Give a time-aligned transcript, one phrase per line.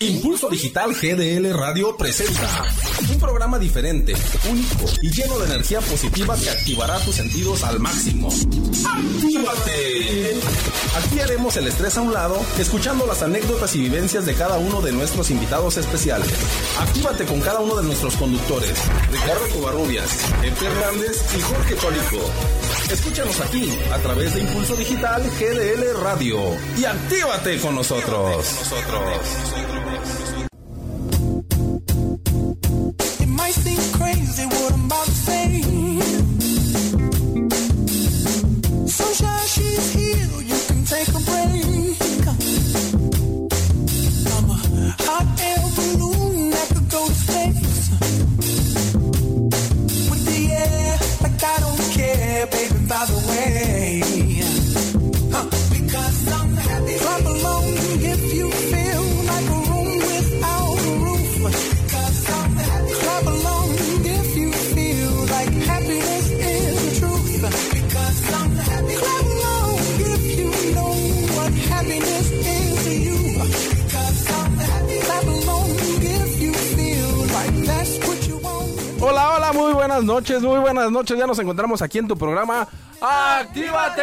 [0.00, 2.64] Impulso Digital GDL Radio presenta
[3.10, 4.14] un programa diferente,
[4.50, 8.28] único y lleno de energía positiva que activará tus sentidos al máximo.
[8.28, 10.36] ¡Actívate!
[10.96, 14.80] Aquí haremos el estrés a un lado, escuchando las anécdotas y vivencias de cada uno
[14.80, 16.28] de nuestros invitados especiales.
[16.78, 18.78] Actívate con cada uno de nuestros conductores,
[19.10, 22.30] Ricardo Covarrubias, Pepe Hernández y Jorge Cholico.
[22.90, 26.38] Escúchanos aquí a través de Impulso Digital GDL Radio
[26.76, 28.44] y actívate con nosotros.
[29.56, 29.93] It
[33.36, 36.33] might seem crazy what I'm about to say.
[79.94, 81.16] Buenas noches, muy buenas noches.
[81.16, 82.66] Ya nos encontramos aquí en tu programa.
[83.00, 84.02] ¡Actívate!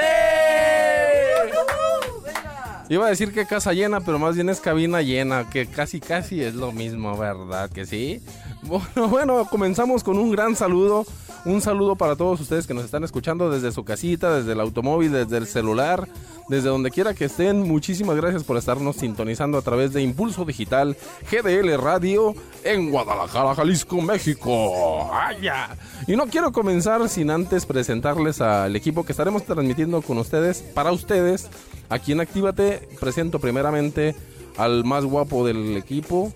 [2.91, 6.43] Iba a decir que casa llena, pero más bien es cabina llena, que casi casi
[6.43, 7.69] es lo mismo, ¿verdad?
[7.69, 8.21] Que sí.
[8.63, 11.05] Bueno, bueno, comenzamos con un gran saludo.
[11.45, 15.13] Un saludo para todos ustedes que nos están escuchando desde su casita, desde el automóvil,
[15.13, 16.05] desde el celular,
[16.49, 17.61] desde donde quiera que estén.
[17.61, 20.97] Muchísimas gracias por estarnos sintonizando a través de Impulso Digital
[21.31, 25.07] GDL Radio en Guadalajara, Jalisco, México.
[25.09, 25.69] ¡Vaya!
[26.07, 30.91] Y no quiero comenzar sin antes presentarles al equipo que estaremos transmitiendo con ustedes, para
[30.91, 31.49] ustedes,
[31.91, 32.89] aquí en Actívate.
[32.99, 34.15] Presento primeramente
[34.57, 36.33] al más guapo del equipo.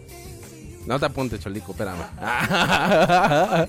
[0.86, 2.06] No te apuntes, Cholico, espérame.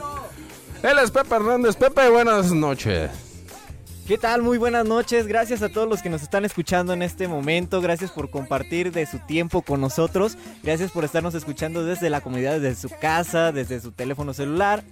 [0.82, 1.76] Él es Pepe Hernández.
[1.76, 3.10] Pepe, buenas noches.
[4.06, 4.42] ¿Qué tal?
[4.42, 5.26] Muy buenas noches.
[5.26, 7.80] Gracias a todos los que nos están escuchando en este momento.
[7.80, 10.36] Gracias por compartir de su tiempo con nosotros.
[10.62, 14.84] Gracias por estarnos escuchando desde la comunidad, desde su casa, desde su teléfono celular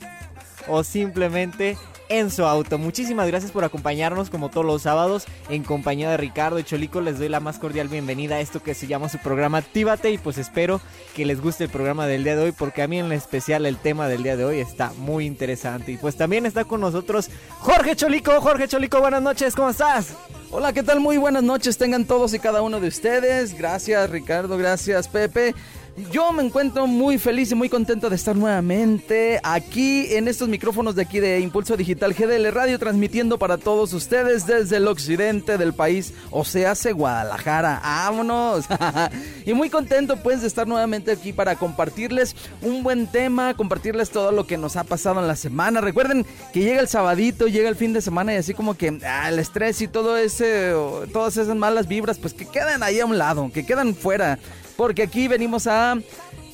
[0.69, 1.77] o simplemente
[2.09, 2.79] en su auto.
[2.79, 7.01] Muchísimas gracias por acompañarnos como todos los sábados en compañía de Ricardo y Cholico.
[7.01, 10.19] Les doy la más cordial bienvenida a esto que se llama su programa Actívate y
[10.19, 10.81] pues espero
[11.15, 13.79] que les guste el programa del día de hoy porque a mí en especial el
[13.79, 15.93] tema del día de hoy está muy interesante.
[15.93, 18.41] Y pues también está con nosotros Jorge Cholico.
[18.41, 20.15] Jorge Cholico, buenas noches, ¿cómo estás?
[20.51, 21.01] Hola, ¿qué tal?
[21.01, 23.59] Muy buenas noches tengan todos y cada uno de ustedes.
[23.59, 25.55] Gracias Ricardo, gracias Pepe.
[25.97, 30.97] Yo me encuentro muy feliz y muy contento de estar nuevamente aquí en estos micrófonos
[30.97, 35.73] de aquí de Impulso Digital GDL Radio transmitiendo para todos ustedes desde el occidente del
[35.73, 37.81] país, o sea, hace Guadalajara.
[37.81, 38.65] ¡Vámonos!
[39.47, 44.33] y muy contento pues de estar nuevamente aquí para compartirles un buen tema, compartirles todo
[44.33, 45.81] lo que nos ha pasado en la semana.
[45.81, 49.29] Recuerden que llega el sabadito, llega el fin de semana y así como que ah,
[49.29, 50.73] el estrés y todo ese,
[51.13, 54.41] todas esas malas vibras pues que quedan ahí a un lado, que quedan fuera
[54.77, 55.97] porque aquí venimos a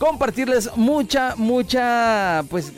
[0.00, 2.72] compartirles mucha, mucha, pues,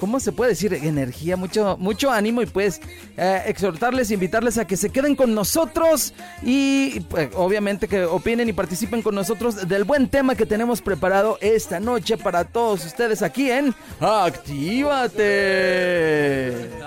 [0.00, 0.74] ¿cómo se puede decir?
[0.74, 2.80] Energía, mucho, mucho ánimo y pues
[3.16, 6.12] eh, exhortarles, invitarles a que se queden con nosotros
[6.42, 11.38] y pues, obviamente que opinen y participen con nosotros del buen tema que tenemos preparado
[11.40, 15.22] esta noche para todos ustedes aquí en Actívate.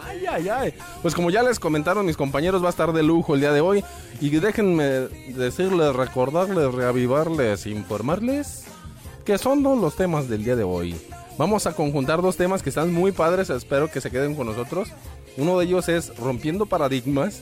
[0.03, 0.73] Ay, ay, ay.
[1.01, 3.61] Pues como ya les comentaron mis compañeros, va a estar de lujo el día de
[3.61, 3.85] hoy.
[4.19, 4.83] Y déjenme
[5.29, 8.68] decirles, recordarles, reavivarles, informarles
[9.29, 10.95] que son los temas del día de hoy.
[11.37, 14.89] Vamos a conjuntar dos temas que están muy padres, espero que se queden con nosotros.
[15.37, 17.41] Uno de ellos es rompiendo paradigmas.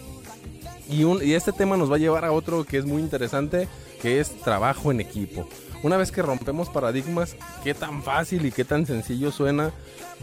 [0.89, 3.69] Y, y este tema nos va a llevar a otro que es muy interesante,
[4.01, 5.47] que es trabajo en equipo.
[5.81, 9.71] Una vez que rompemos paradigmas, qué tan fácil y qué tan sencillo suena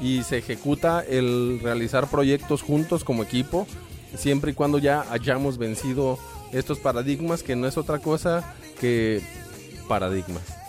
[0.02, 3.66] y se ejecuta el realizar proyectos juntos como equipo,
[4.14, 6.18] siempre y cuando ya hayamos vencido
[6.52, 9.22] estos paradigmas, que no es otra cosa que
[9.88, 10.63] paradigmas.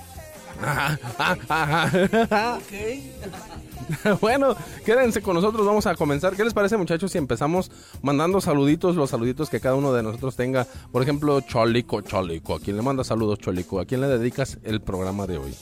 [4.22, 4.56] bueno,
[4.86, 6.36] quédense con nosotros, vamos a comenzar.
[6.36, 7.72] ¿Qué les parece muchachos si empezamos
[8.02, 10.68] mandando saluditos, los saluditos que cada uno de nosotros tenga?
[10.92, 13.80] Por ejemplo, Cholico, Cholico, ¿a quién le manda saludos Cholico?
[13.80, 15.56] ¿A quién le dedicas el programa de hoy?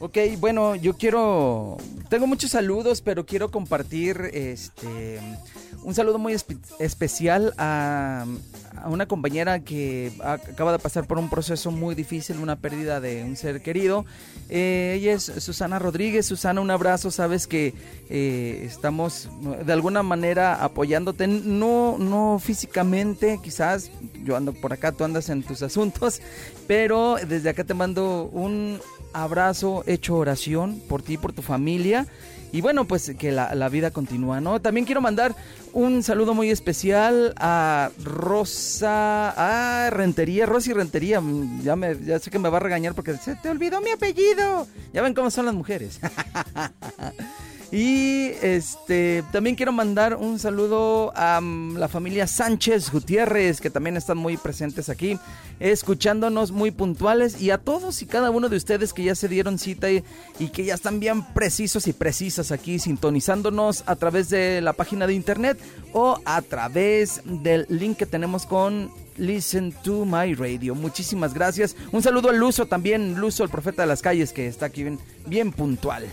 [0.00, 1.76] Ok, bueno, yo quiero.
[2.08, 5.18] Tengo muchos saludos, pero quiero compartir este
[5.82, 8.24] un saludo muy espe- especial a,
[8.86, 13.24] una compañera que ac- acaba de pasar por un proceso muy difícil, una pérdida de
[13.24, 14.04] un ser querido.
[14.48, 16.26] Eh, ella es Susana Rodríguez.
[16.26, 17.10] Susana, un abrazo.
[17.10, 17.74] Sabes que
[18.08, 19.28] eh, estamos
[19.66, 23.90] de alguna manera apoyándote, no, no físicamente, quizás
[24.24, 26.20] yo ando por acá, tú andas en tus asuntos,
[26.68, 28.78] pero desde acá te mando un
[29.12, 32.06] abrazo hecho oración por ti, por tu familia.
[32.50, 34.58] Y bueno, pues que la, la vida continúa, ¿no?
[34.58, 35.34] También quiero mandar
[35.74, 39.34] un saludo muy especial a Rosa,
[39.86, 41.20] a Rentería, Rosy Rentería.
[41.20, 43.90] Mm, Ya, me, ya sé que me va a regañar porque se te olvidó mi
[43.90, 44.66] apellido.
[44.94, 46.00] Ya ven cómo son las mujeres.
[47.70, 53.98] Y este también quiero mandar un saludo a mm, la familia Sánchez Gutiérrez, que también
[53.98, 55.18] están muy presentes aquí,
[55.60, 59.58] escuchándonos muy puntuales, y a todos y cada uno de ustedes que ya se dieron
[59.58, 60.02] cita y,
[60.50, 65.12] que ya están bien precisos y precisas aquí, sintonizándonos a través de la página de
[65.12, 65.58] internet
[65.92, 70.74] o a través del link que tenemos con Listen to My Radio.
[70.74, 71.76] Muchísimas gracias.
[71.92, 74.86] Un saludo al Luso también, Luso, el profeta de las calles, que está aquí
[75.26, 76.06] bien puntual.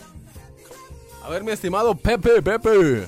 [1.25, 3.07] A ver, mi estimado Pepe, Pepe.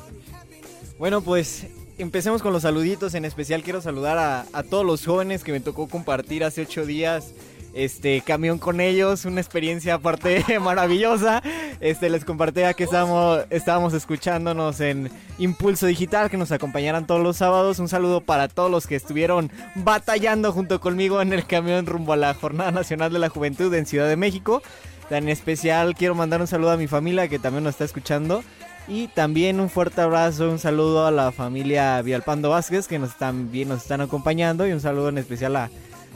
[0.98, 1.68] Bueno, pues
[2.00, 3.14] empecemos con los saluditos.
[3.14, 6.84] En especial quiero saludar a, a todos los jóvenes que me tocó compartir hace ocho
[6.88, 7.36] días.
[7.76, 11.44] Este camión con ellos, una experiencia aparte maravillosa.
[11.80, 17.38] Este les compartía que estábamos, estábamos escuchándonos en Impulso Digital, que nos acompañaran todos los
[17.38, 17.78] sábados.
[17.78, 22.18] Un saludo para todos los que estuvieron batallando junto conmigo en el camión rumbo a
[22.18, 24.64] la Jornada Nacional de la Juventud en Ciudad de México.
[25.10, 28.44] En especial quiero mandar un saludo a mi familia que también nos está escuchando.
[28.88, 33.12] Y también un fuerte abrazo, un saludo a la familia Vialpando Vázquez que nos
[33.52, 34.66] bien, nos están acompañando.
[34.66, 35.70] Y un saludo en especial a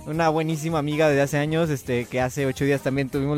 [0.06, 3.38] una buenísima amiga de hace años, este, que hace ocho días también tuvimos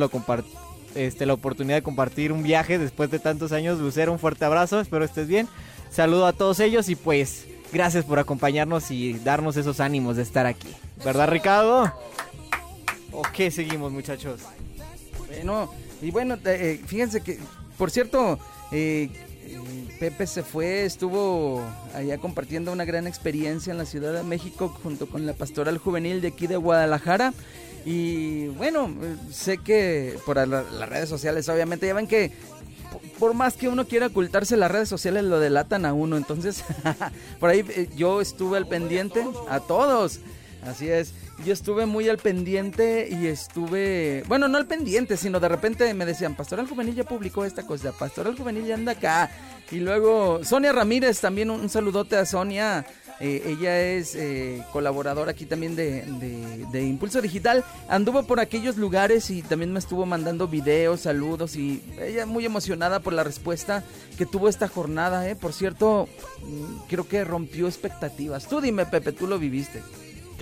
[0.95, 3.79] este, la oportunidad de compartir un viaje después de tantos años.
[3.79, 5.47] Lucero, un fuerte abrazo, espero estés bien.
[5.89, 10.45] Saludo a todos ellos y pues gracias por acompañarnos y darnos esos ánimos de estar
[10.45, 10.69] aquí.
[11.03, 11.91] ¿Verdad, Ricardo?
[13.11, 14.41] Ok, seguimos muchachos.
[15.35, 15.69] Bueno,
[16.01, 17.39] y bueno, eh, fíjense que,
[17.77, 18.39] por cierto,
[18.71, 19.09] eh,
[19.45, 19.57] eh,
[20.00, 21.62] Pepe se fue, estuvo
[21.94, 26.21] allá compartiendo una gran experiencia en la Ciudad de México junto con la pastoral juvenil
[26.21, 27.33] de aquí de Guadalajara.
[27.85, 32.31] Y bueno, eh, sé que por la- las redes sociales, obviamente, ya ven que
[32.91, 36.15] po- por más que uno quiera ocultarse, las redes sociales lo delatan a uno.
[36.15, 36.63] Entonces,
[37.39, 40.19] por ahí eh, yo estuve al pendiente, a todos.
[40.65, 41.13] Así es.
[41.45, 46.06] Yo estuve muy al pendiente y estuve, bueno, no al pendiente, sino de repente me
[46.06, 49.31] decían, Pastoral Juvenil ya publicó esta cosa, Pastoral Juvenil ya anda acá.
[49.71, 52.85] Y luego Sonia Ramírez, también un, un saludote a Sonia.
[53.19, 57.63] Eh, ella es eh, colaboradora aquí también de, de- de Impulso Digital.
[57.89, 63.00] Anduvo por aquellos lugares y también me estuvo mandando videos, saludos y ella muy emocionada
[63.00, 63.83] por la respuesta
[64.18, 65.27] que tuvo esta jornada.
[65.29, 65.36] ¿eh?
[65.36, 66.07] Por cierto,
[66.44, 68.47] mm, creo que rompió expectativas.
[68.47, 69.81] Tú dime, Pepe, tú lo viviste.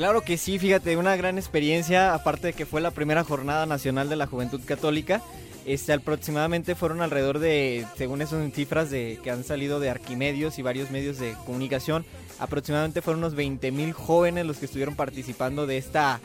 [0.01, 4.09] Claro que sí, fíjate, una gran experiencia, aparte de que fue la primera jornada nacional
[4.09, 5.21] de la Juventud Católica.
[5.67, 10.63] Este, aproximadamente fueron alrededor de, según en cifras de, que han salido de Arquimedios y
[10.63, 12.03] varios medios de comunicación,
[12.39, 16.19] aproximadamente fueron unos 20 mil jóvenes los que estuvieron participando de, esta,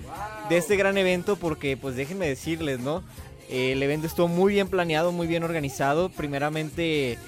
[0.49, 3.05] de este gran evento, porque pues déjenme decirles, ¿no?
[3.51, 6.09] El evento estuvo muy bien planeado, muy bien organizado.
[6.09, 7.19] Primeramente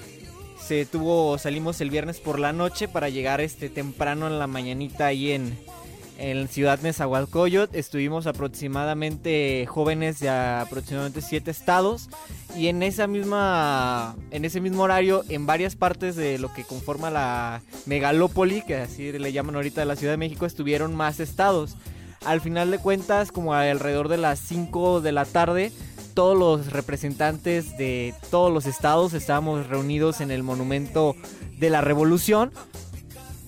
[0.59, 5.05] se tuvo, salimos el viernes por la noche para llegar este temprano en la mañanita
[5.05, 5.55] ahí en,
[6.19, 7.75] en Ciudad Nezahualcóyotl.
[7.75, 12.09] Estuvimos aproximadamente jóvenes de aproximadamente siete estados
[12.55, 17.09] y en esa misma en ese mismo horario en varias partes de lo que conforma
[17.09, 21.75] la megalópoli, que así le llaman ahorita de la Ciudad de México, estuvieron más estados.
[22.25, 25.71] Al final de cuentas, como alrededor de las 5 de la tarde,
[26.13, 31.15] todos los representantes de todos los estados estábamos reunidos en el monumento
[31.57, 32.51] de la revolución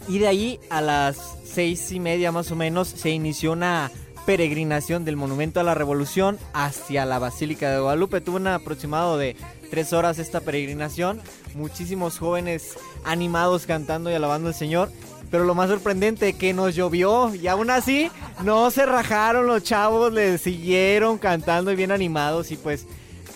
[0.08, 3.91] y de ahí a las seis y media más o menos se inició una
[4.25, 8.22] peregrinación del monumento a la revolución hacia la Basílica de Guadalupe.
[8.22, 9.36] Tuvo un aproximado de
[9.70, 11.20] tres horas esta peregrinación.
[11.55, 14.91] Muchísimos jóvenes animados cantando y alabando al Señor.
[15.29, 18.12] Pero lo más sorprendente que nos llovió y aún así
[18.43, 22.86] no se rajaron los chavos, le siguieron cantando y bien animados y pues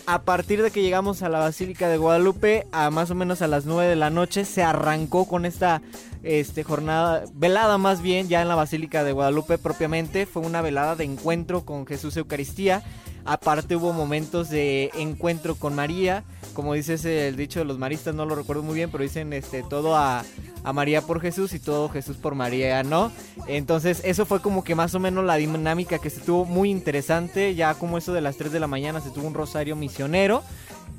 [0.08, 3.48] a partir de que llegamos a la Basílica de Guadalupe, a más o menos a
[3.48, 5.82] las 9 de la noche, se arrancó con esta
[6.26, 10.26] este, jornada, velada más bien, ya en la Basílica de Guadalupe propiamente.
[10.26, 12.84] Fue una velada de encuentro con Jesús Eucaristía.
[13.26, 18.26] Aparte hubo momentos de encuentro con María, como dices el dicho de los maristas, no
[18.26, 20.24] lo recuerdo muy bien, pero dicen este todo a,
[20.64, 23.12] a María por Jesús y todo Jesús por María, ¿no?
[23.48, 27.56] Entonces eso fue como que más o menos la dinámica que se tuvo muy interesante,
[27.56, 30.44] ya como eso de las 3 de la mañana se tuvo un rosario misionero.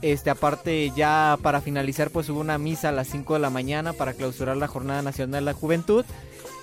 [0.03, 3.95] Este, aparte ya para finalizar pues hubo una misa a las 5 de la mañana
[3.95, 6.05] para clausurar la Jornada Nacional de la Juventud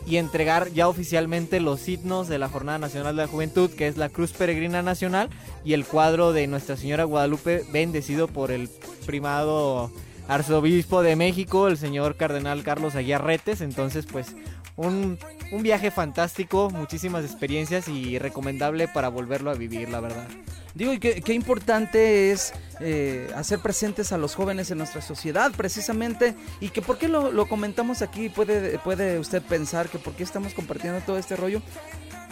[0.05, 3.97] y entregar ya oficialmente los signos de la Jornada Nacional de la Juventud, que es
[3.97, 5.29] la Cruz Peregrina Nacional
[5.63, 8.69] y el cuadro de Nuestra Señora Guadalupe bendecido por el
[9.05, 9.91] primado
[10.27, 13.61] arzobispo de México, el señor cardenal Carlos Aguiarretes.
[13.61, 14.35] Entonces, pues
[14.75, 15.17] un,
[15.51, 20.27] un viaje fantástico, muchísimas experiencias y recomendable para volverlo a vivir, la verdad.
[20.73, 26.35] Digo, y qué, importante es eh, hacer presentes a los jóvenes en nuestra sociedad, precisamente,
[26.59, 30.23] y que por qué lo, lo comentamos aquí, puede, puede usted pensar que por qué
[30.23, 31.61] estamos compartiendo todo este rollo,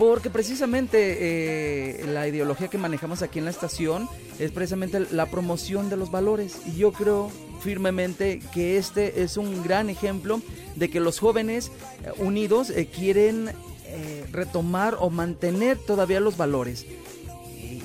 [0.01, 5.91] porque precisamente eh, la ideología que manejamos aquí en la estación es precisamente la promoción
[5.91, 7.29] de los valores, y yo creo
[7.61, 10.41] firmemente que este es un gran ejemplo
[10.75, 11.67] de que los jóvenes
[12.03, 13.51] eh, unidos eh, quieren
[14.31, 16.85] retomar o mantener todavía los valores.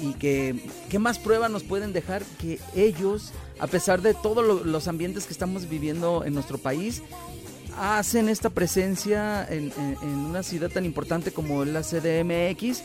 [0.01, 0.55] Y que
[0.89, 5.27] qué más pruebas nos pueden dejar que ellos, a pesar de todos lo- los ambientes
[5.27, 7.03] que estamos viviendo en nuestro país,
[7.79, 12.83] hacen esta presencia en, una ciudad tan importante como la CDMX,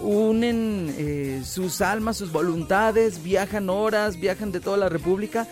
[0.00, 5.46] unen eh, sus almas, sus voluntades, viajan horas, viajan de toda la República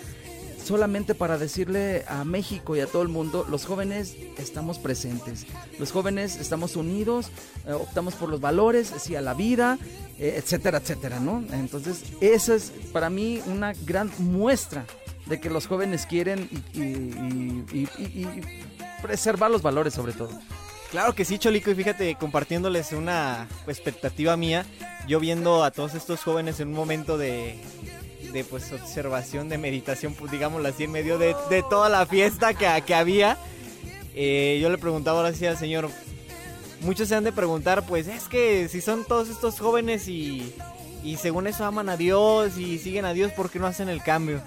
[0.64, 5.46] solamente para decirle a México y a todo el mundo, los jóvenes estamos presentes,
[5.78, 7.30] los jóvenes estamos unidos,
[7.66, 9.78] eh, optamos por los valores, sí a la vida,
[10.18, 11.42] eh, etcétera, etcétera, ¿no?
[11.52, 14.84] Entonces, esa es para mí una gran muestra
[15.26, 18.26] de que los jóvenes quieren y
[19.00, 20.30] preservar los valores sobre todo.
[20.90, 24.66] Claro que sí, Cholico, y fíjate, compartiéndoles una expectativa mía,
[25.06, 27.60] yo viendo a todos estos jóvenes en un momento de,
[28.32, 32.54] de pues observación, de meditación, pues digámoslo así, en medio de, de toda la fiesta
[32.54, 33.38] que, que había,
[34.14, 35.88] eh, yo le preguntaba ahora sí al Señor,
[36.80, 40.52] muchos se han de preguntar, pues es que si son todos estos jóvenes y,
[41.04, 44.02] y según eso aman a Dios y siguen a Dios, ¿por qué no hacen el
[44.02, 44.42] cambio?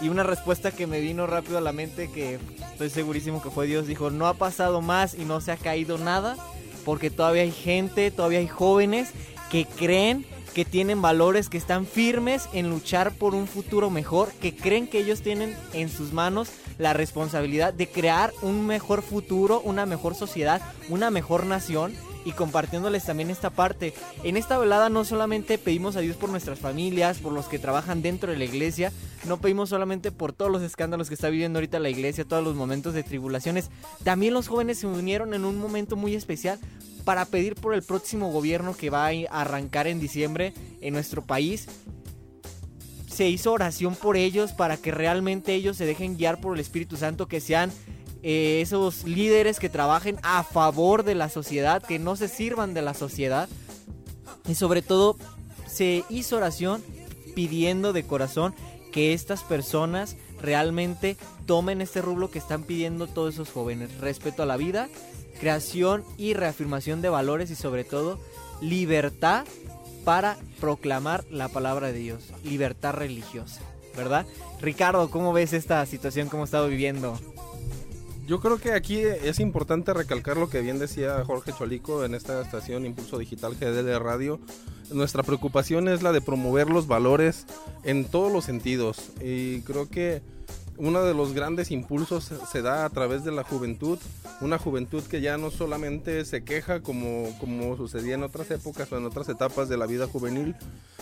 [0.00, 2.38] Y una respuesta que me vino rápido a la mente, que
[2.72, 5.96] estoy segurísimo que fue Dios, dijo, no ha pasado más y no se ha caído
[5.98, 6.36] nada,
[6.84, 9.10] porque todavía hay gente, todavía hay jóvenes
[9.50, 14.56] que creen que tienen valores, que están firmes en luchar por un futuro mejor, que
[14.56, 16.48] creen que ellos tienen en sus manos
[16.78, 21.94] la responsabilidad de crear un mejor futuro, una mejor sociedad, una mejor nación
[22.26, 23.94] y compartiéndoles también esta parte.
[24.24, 28.02] En esta velada no solamente pedimos a Dios por nuestras familias, por los que trabajan
[28.02, 28.92] dentro de la iglesia,
[29.26, 32.56] no pedimos solamente por todos los escándalos que está viviendo ahorita la iglesia, todos los
[32.56, 33.70] momentos de tribulaciones,
[34.02, 36.58] también los jóvenes se unieron en un momento muy especial
[37.04, 41.68] para pedir por el próximo gobierno que va a arrancar en diciembre en nuestro país.
[43.06, 46.96] Se hizo oración por ellos para que realmente ellos se dejen guiar por el Espíritu
[46.96, 47.70] Santo, que sean
[48.28, 52.82] eh, esos líderes que trabajen a favor de la sociedad, que no se sirvan de
[52.82, 53.48] la sociedad.
[54.48, 55.16] Y sobre todo
[55.68, 56.82] se hizo oración
[57.36, 58.52] pidiendo de corazón
[58.90, 61.16] que estas personas realmente
[61.46, 63.96] tomen este rublo que están pidiendo todos esos jóvenes.
[64.00, 64.88] Respeto a la vida,
[65.38, 68.18] creación y reafirmación de valores y sobre todo
[68.60, 69.46] libertad
[70.04, 72.32] para proclamar la palabra de Dios.
[72.42, 73.60] Libertad religiosa,
[73.96, 74.26] ¿verdad?
[74.60, 76.28] Ricardo, ¿cómo ves esta situación?
[76.28, 77.16] ¿Cómo ha estado viviendo?
[78.26, 82.42] Yo creo que aquí es importante recalcar lo que bien decía Jorge Cholico en esta
[82.42, 84.40] estación Impulso Digital GDL Radio.
[84.90, 87.46] Nuestra preocupación es la de promover los valores
[87.84, 90.22] en todos los sentidos y creo que
[90.76, 93.98] uno de los grandes impulsos se da a través de la juventud,
[94.40, 98.98] una juventud que ya no solamente se queja como, como sucedía en otras épocas o
[98.98, 100.56] en otras etapas de la vida juvenil,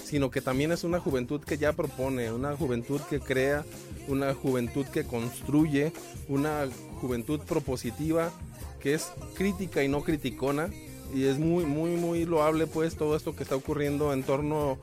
[0.05, 3.65] sino que también es una juventud que ya propone, una juventud que crea,
[4.09, 5.93] una juventud que construye,
[6.29, 6.67] una
[7.05, 8.33] juventud propositiva
[8.81, 10.71] que es crítica y no criticona
[11.15, 14.79] y es muy muy muy loable pues todo esto que está ocurriendo en torno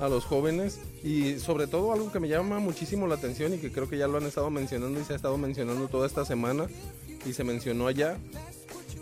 [0.00, 3.70] a los jóvenes y sobre todo algo que me llama muchísimo la atención y que
[3.70, 6.66] creo que ya lo han estado mencionando y se ha estado mencionando toda esta semana
[7.26, 8.16] y se mencionó allá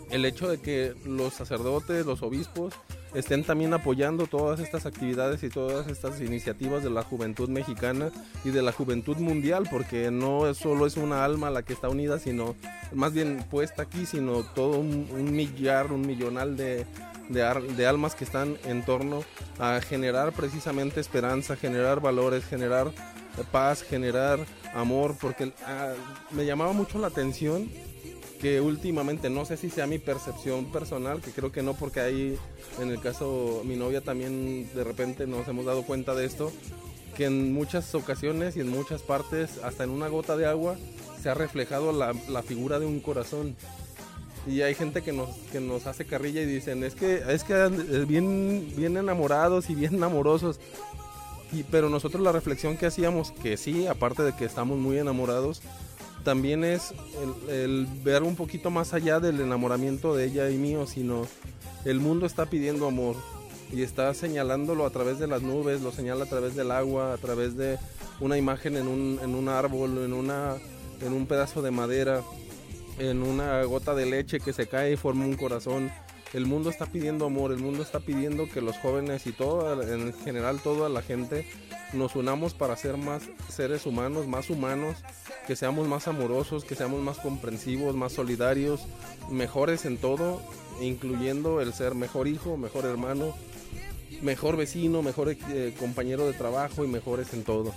[0.09, 2.73] el hecho de que los sacerdotes, los obispos
[3.15, 8.11] estén también apoyando todas estas actividades y todas estas iniciativas de la juventud mexicana
[8.43, 12.19] y de la juventud mundial, porque no solo es una alma la que está unida,
[12.19, 12.55] sino
[12.93, 16.85] más bien puesta aquí, sino todo un, millar, un millonal de,
[17.29, 19.23] de almas que están en torno
[19.59, 22.91] a generar precisamente esperanza, generar valores, generar
[23.43, 24.39] paz, generar
[24.73, 25.93] amor, porque ah,
[26.31, 27.69] me llamaba mucho la atención
[28.45, 32.37] que últimamente, no sé si sea mi percepción personal, que creo que no, porque ahí
[32.79, 36.51] en el caso mi novia también de repente nos hemos dado cuenta de esto,
[37.17, 40.75] que en muchas ocasiones y en muchas partes, hasta en una gota de agua,
[41.23, 43.55] se ha reflejado la, la figura de un corazón.
[44.45, 47.55] Y hay gente que nos, que nos hace carrilla y dicen, es que, es que
[47.55, 50.59] eh, bien, bien enamorados y bien amorosos.
[51.51, 55.63] Y, pero nosotros la reflexión que hacíamos, que sí, aparte de que estamos muy enamorados,
[56.25, 56.93] también es
[57.49, 61.27] el, ver un poquito más allá del enamoramiento de ella y mío, sino
[61.85, 63.15] el mundo está pidiendo amor
[63.71, 67.17] y está señalándolo a través de las nubes, lo señala a través del agua, a
[67.17, 67.77] través de
[68.19, 70.55] una imagen en un, en un árbol, en, una,
[70.99, 72.23] en un pedazo de madera,
[72.97, 75.91] en una gota de leche que se cae y forma un corazón.
[76.35, 80.11] El mundo está pidiendo amor, el mundo está pidiendo que los jóvenes y todo, en
[80.11, 81.47] general toda la gente,
[81.93, 84.97] nos unamos para ser más seres humanos, más humanos,
[85.47, 88.81] que seamos más amorosos, que seamos más comprensivos, más solidarios,
[89.31, 90.41] mejores en todo,
[90.81, 93.33] incluyendo el ser mejor hijo, mejor hermano,
[94.21, 97.73] mejor vecino, mejor eh, compañero de trabajo y mejores en todo.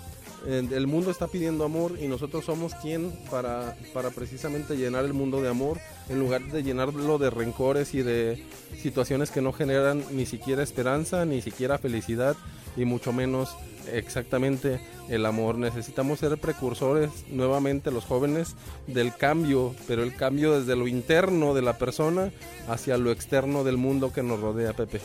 [0.47, 5.13] Eh, El mundo está pidiendo amor y nosotros somos quien para, para precisamente llenar el
[5.13, 5.79] mundo de amor
[6.09, 8.45] en lugar de llenarlo de rencores y de
[8.81, 12.37] situaciones que no generan ni siquiera esperanza, ni siquiera felicidad
[12.77, 13.57] y mucho menos
[13.93, 15.57] exactamente el amor.
[15.57, 18.55] Necesitamos ser precursores nuevamente los jóvenes
[18.87, 22.31] del cambio, pero el cambio desde lo interno de la persona
[22.69, 25.01] hacia lo externo del mundo que nos rodea, Pepe.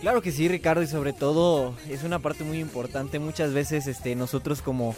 [0.00, 3.18] Claro que sí, Ricardo, y sobre todo es una parte muy importante.
[3.18, 4.94] Muchas veces este, nosotros como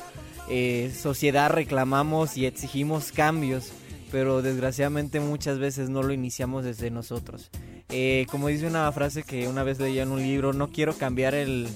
[0.50, 3.72] eh, sociedad reclamamos y exigimos cambios,
[4.12, 7.50] pero desgraciadamente muchas veces no lo iniciamos desde nosotros.
[7.88, 11.34] Eh, como dice una frase que una vez leía en un libro, no quiero cambiar
[11.34, 11.66] el,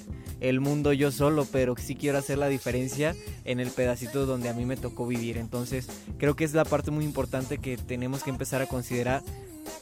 [0.41, 3.17] el mundo yo solo, pero sí quiero hacer la diferencia
[3.47, 5.39] en el pedacito donde a mí me tocó vivir.
[5.39, 5.89] Entonces
[6.19, 9.23] creo que es la parte muy importante que tenemos que empezar a considerar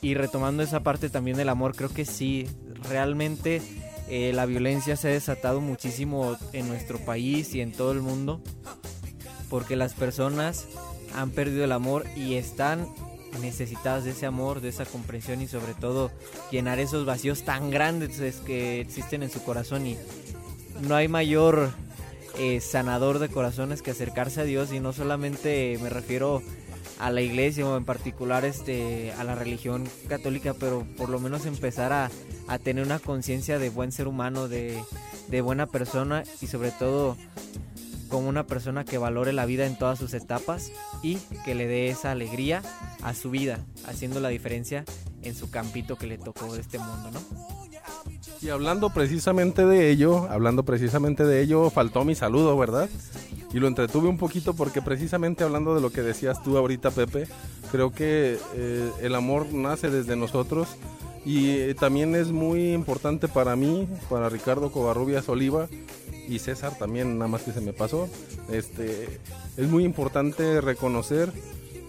[0.01, 2.47] y retomando esa parte también del amor, creo que sí,
[2.89, 3.63] realmente
[4.09, 8.41] eh, la violencia se ha desatado muchísimo en nuestro país y en todo el mundo,
[9.49, 10.67] porque las personas
[11.15, 12.89] han perdido el amor y están
[13.41, 16.11] necesitadas de ese amor, de esa comprensión y sobre todo
[16.51, 19.87] llenar esos vacíos tan grandes es que existen en su corazón.
[19.87, 19.97] Y
[20.81, 21.71] no hay mayor
[22.39, 24.73] eh, sanador de corazones que acercarse a Dios.
[24.73, 26.43] Y no solamente me refiero
[27.03, 31.47] a la iglesia o en particular este a la religión católica pero por lo menos
[31.47, 32.11] empezar a,
[32.47, 34.81] a tener una conciencia de buen ser humano de,
[35.27, 37.17] de buena persona y sobre todo
[38.09, 40.71] como una persona que valore la vida en todas sus etapas
[41.03, 42.63] y que le dé esa alegría
[43.03, 44.85] a su vida haciendo la diferencia
[45.23, 47.62] en su campito que le tocó de este mundo no
[48.41, 52.89] Y hablando precisamente de ello, hablando precisamente de ello, faltó mi saludo, ¿verdad?
[53.53, 57.29] Y lo entretuve un poquito porque precisamente hablando de lo que decías tú ahorita, Pepe,
[57.71, 60.69] creo que eh, el amor nace desde nosotros
[61.25, 65.69] y eh, también es muy importante para mí, para Ricardo Covarrubias Oliva
[66.29, 68.09] y César también, nada más que se me pasó.
[68.51, 69.21] Este,
[69.57, 71.33] es muy importante reconocer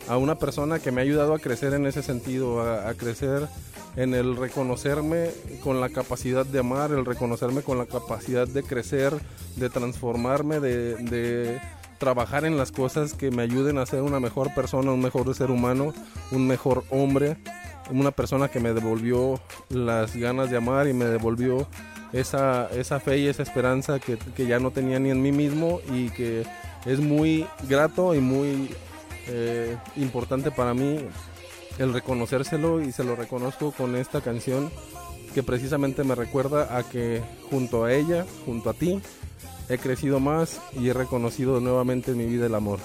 [0.07, 3.47] a una persona que me ha ayudado a crecer en ese sentido, a, a crecer
[3.95, 5.29] en el reconocerme
[5.63, 9.13] con la capacidad de amar, el reconocerme con la capacidad de crecer,
[9.55, 11.59] de transformarme, de,
[11.99, 15.51] trabajar en las cosas que me ayuden a ser una mejor persona, un mejor ser
[15.51, 15.93] humano,
[16.31, 17.37] un mejor hombre,
[17.91, 21.65] una persona que me devolvió las ganas de amar y me devolvió
[22.11, 25.79] esa, esa fe y esa esperanza que, que ya no tenía ni en mí mismo
[25.93, 26.45] y que
[26.85, 28.69] es muy grato y muy
[29.27, 30.99] eh, importante para mí
[31.77, 34.71] el reconocérselo y se lo reconozco con esta canción
[35.33, 39.01] que precisamente me recuerda a que junto a ella, junto a ti,
[39.69, 42.79] he crecido más y he reconocido nuevamente en mi vida el amor.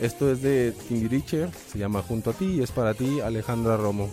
[0.00, 4.10] Esto es de Timbiriche, se llama Junto a ti y es para ti Alejandra Romo.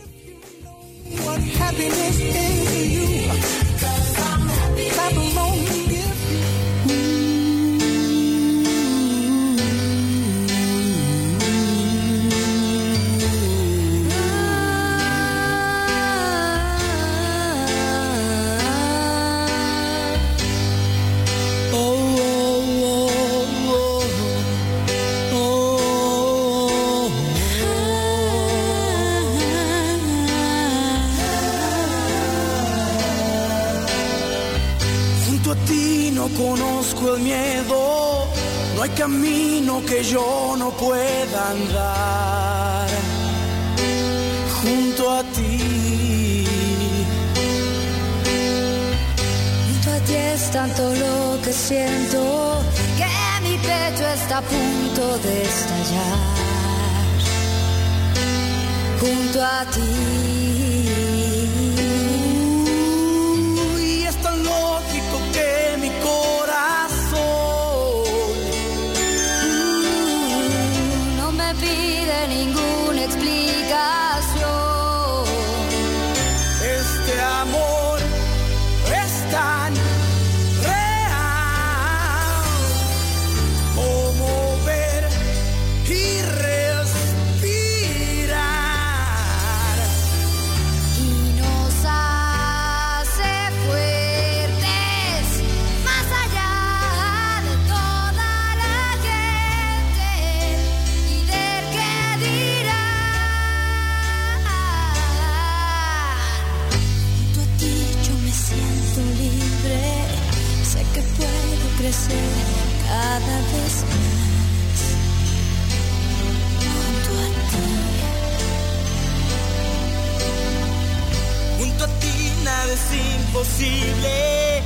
[122.81, 124.63] es imposible,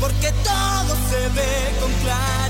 [0.00, 2.47] porque todo se ve con claridad.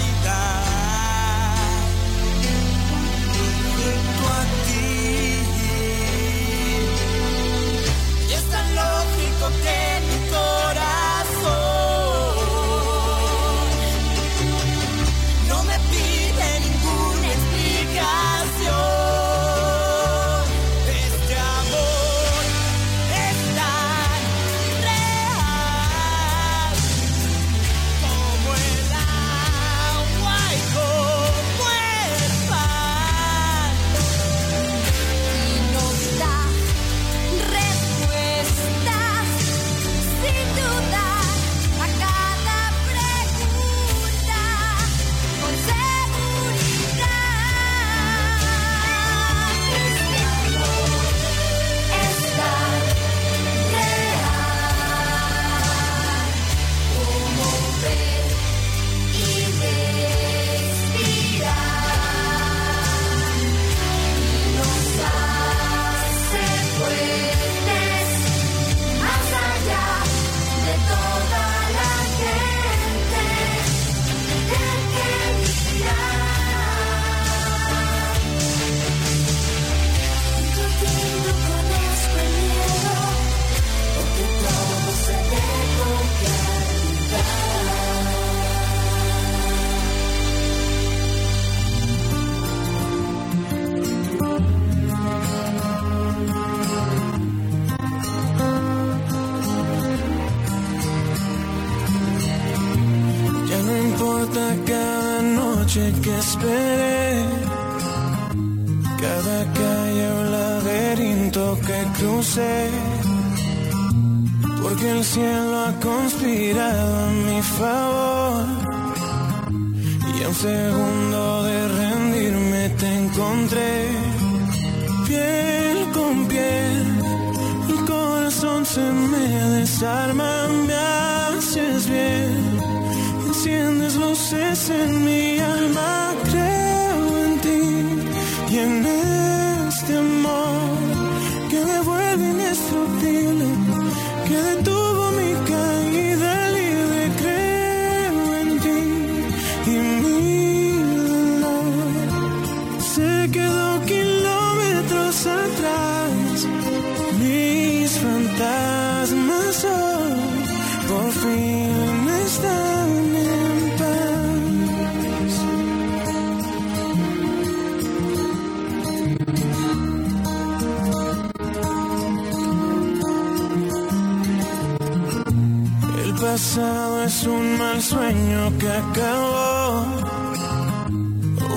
[178.58, 179.84] que acabó.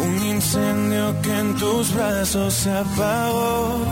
[0.04, 3.86] Un incendio que en tus brazos se apagó.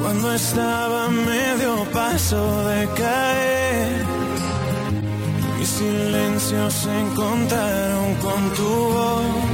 [0.00, 4.04] Cuando estaba medio paso de caer,
[5.58, 9.53] mis silencios se encontraron con tu voz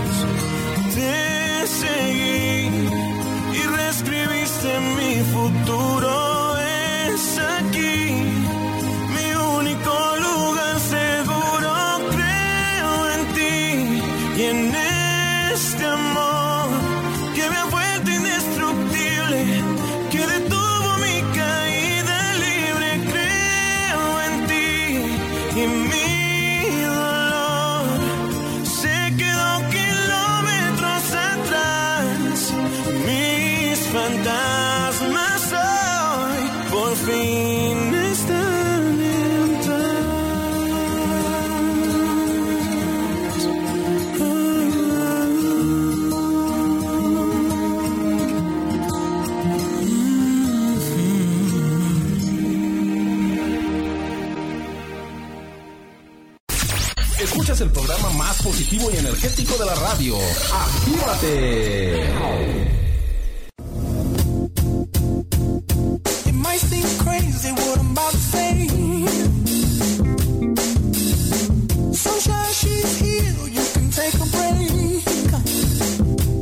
[59.20, 60.16] energético de la radio.
[60.52, 62.10] ¡Actívate!
[66.26, 68.68] It might seem crazy what I'm about to say.
[71.92, 73.34] Sunshine, she's here.
[73.50, 75.04] You can take a break.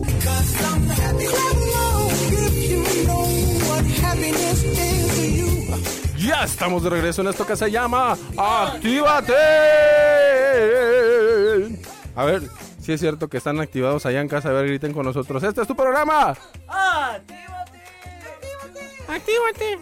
[0.07, 1.27] Because I'm happy.
[1.27, 3.27] Clap along if you know
[3.69, 5.49] what happiness is to you.
[6.17, 9.35] Ya estamos de regreso en esto que se llama ¡Actívate!
[12.19, 12.48] A ver,
[12.89, 15.43] si es cierto que están activados allá en casa, a ver, griten con nosotros.
[15.43, 16.35] ¡Este es tu programa!
[19.07, 19.79] ¡Actívate!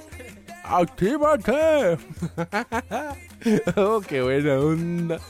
[0.64, 1.98] ¡Actívate!
[3.76, 5.20] oh, qué buena onda.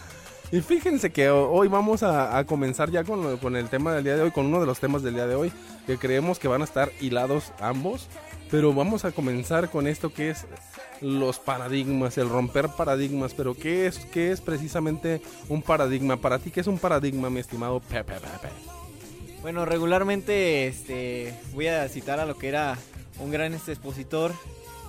[0.51, 3.93] Y fíjense que ho- hoy vamos a, a comenzar ya con, lo- con el tema
[3.93, 5.53] del día de hoy, con uno de los temas del día de hoy,
[5.87, 8.09] que creemos que van a estar hilados ambos.
[8.51, 10.47] Pero vamos a comenzar con esto que es
[11.01, 13.35] los paradigmas, el romper paradigmas.
[13.35, 16.17] Pero ¿qué es, qué es precisamente un paradigma?
[16.17, 18.15] Para ti, ¿qué es un paradigma, mi estimado Pepe?
[19.43, 22.79] Bueno, regularmente este, voy a citar a lo que era
[23.19, 24.33] un gran este, expositor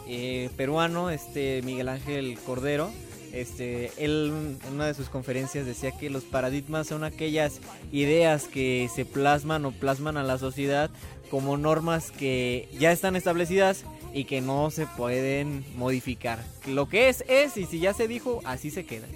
[0.07, 2.91] eh, peruano, este Miguel Ángel Cordero.
[3.33, 7.59] Este, él en una de sus conferencias decía que los paradigmas son aquellas
[7.91, 10.89] ideas que se plasman o plasman a la sociedad
[11.29, 16.43] como normas que ya están establecidas y que no se pueden modificar.
[16.65, 19.07] Lo que es es y si ya se dijo, así se queda.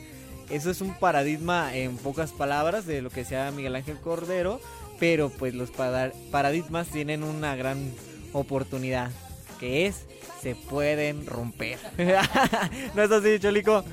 [0.50, 4.60] Eso es un paradigma en pocas palabras de lo que sea Miguel Ángel Cordero,
[5.00, 7.92] pero pues los para- paradigmas tienen una gran
[8.34, 9.12] oportunidad,
[9.60, 10.06] que es
[10.42, 11.78] se pueden romper.
[12.96, 13.84] ¿No es así, Cholico?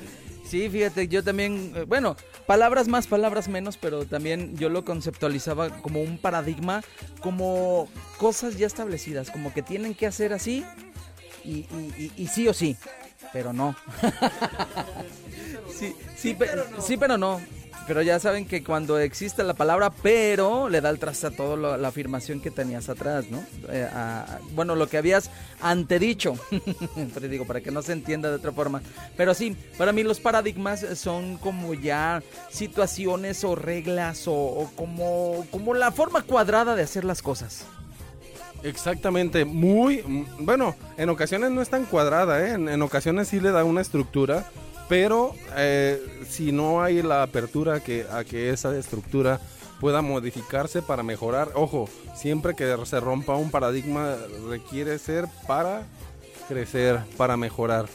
[0.49, 2.15] Sí, fíjate, yo también, eh, bueno,
[2.47, 6.81] palabras más, palabras menos, pero también yo lo conceptualizaba como un paradigma,
[7.21, 10.65] como cosas ya establecidas, como que tienen que hacer así
[11.43, 12.75] y, y- y- y sí o sí,
[13.31, 13.75] pero no.
[15.77, 16.49] sí, sí, pe-
[16.81, 17.39] sí, pero no.
[17.87, 21.77] Pero ya saben que cuando existe la palabra pero, le da el traste a toda
[21.77, 23.43] la afirmación que tenías atrás, ¿no?
[23.69, 23.87] Eh,
[24.53, 26.35] bueno, lo que habías antedicho.
[27.13, 28.81] Pero digo, para que no se entienda de otra forma.
[29.17, 35.73] Pero sí, para mí los paradigmas son como ya situaciones o reglas o, como, como
[35.73, 37.65] la forma cuadrada de hacer las cosas.
[38.61, 40.03] Exactamente, muy
[40.37, 42.53] bueno, en ocasiones no es tan cuadrada, ¿eh?
[42.55, 44.51] en, en ocasiones sí le da una estructura,
[44.89, 49.39] pero eh, si no hay la apertura que, a que esa estructura
[49.79, 54.17] pueda modificarse para mejorar, ojo, siempre que se rompa un paradigma
[54.49, 55.83] requiere ser para
[56.49, 57.85] crecer, para mejorar.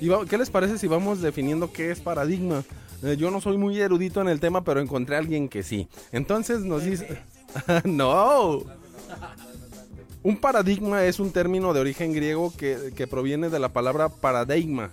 [0.00, 2.62] Y va- ¿Qué les parece si vamos definiendo qué es paradigma?
[3.02, 5.88] Eh, yo no soy muy erudito en el tema, pero encontré a alguien que sí.
[6.12, 7.18] Entonces nos dice...
[7.84, 8.62] no.
[10.22, 14.90] Un paradigma es un término de origen griego que, que proviene de la palabra paradigma,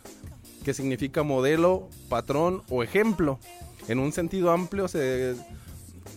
[0.64, 3.40] que significa modelo, patrón o ejemplo.
[3.88, 5.36] En un sentido amplio se,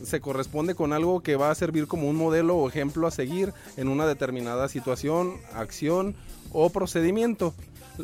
[0.03, 3.53] se corresponde con algo que va a servir como un modelo o ejemplo a seguir
[3.77, 6.15] en una determinada situación, acción
[6.53, 7.55] o procedimiento.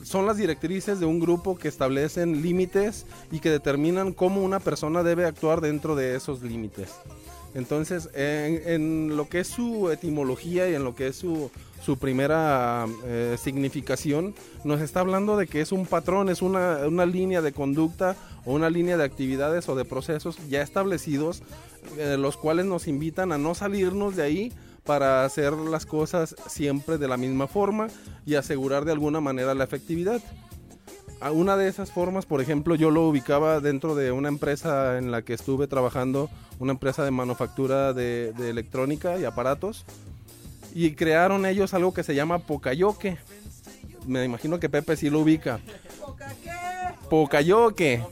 [0.05, 5.03] Son las directrices de un grupo que establecen límites y que determinan cómo una persona
[5.03, 6.91] debe actuar dentro de esos límites.
[7.55, 11.99] Entonces, en, en lo que es su etimología y en lo que es su, su
[11.99, 17.41] primera eh, significación, nos está hablando de que es un patrón, es una, una línea
[17.43, 21.43] de conducta o una línea de actividades o de procesos ya establecidos,
[21.97, 24.53] eh, los cuales nos invitan a no salirnos de ahí
[24.85, 27.89] para hacer las cosas siempre de la misma forma
[28.27, 30.21] y asegurar de alguna manera la efectividad.
[31.33, 35.21] Una de esas formas, por ejemplo, yo lo ubicaba dentro de una empresa en la
[35.21, 39.85] que estuve trabajando, una empresa de manufactura de electrónica y aparatos,
[40.75, 43.19] y crearon ellos algo que se llama Pocayoke.
[44.07, 45.61] Me imagino que Pepe sí lo ubica.
[47.09, 48.03] Pocayoke.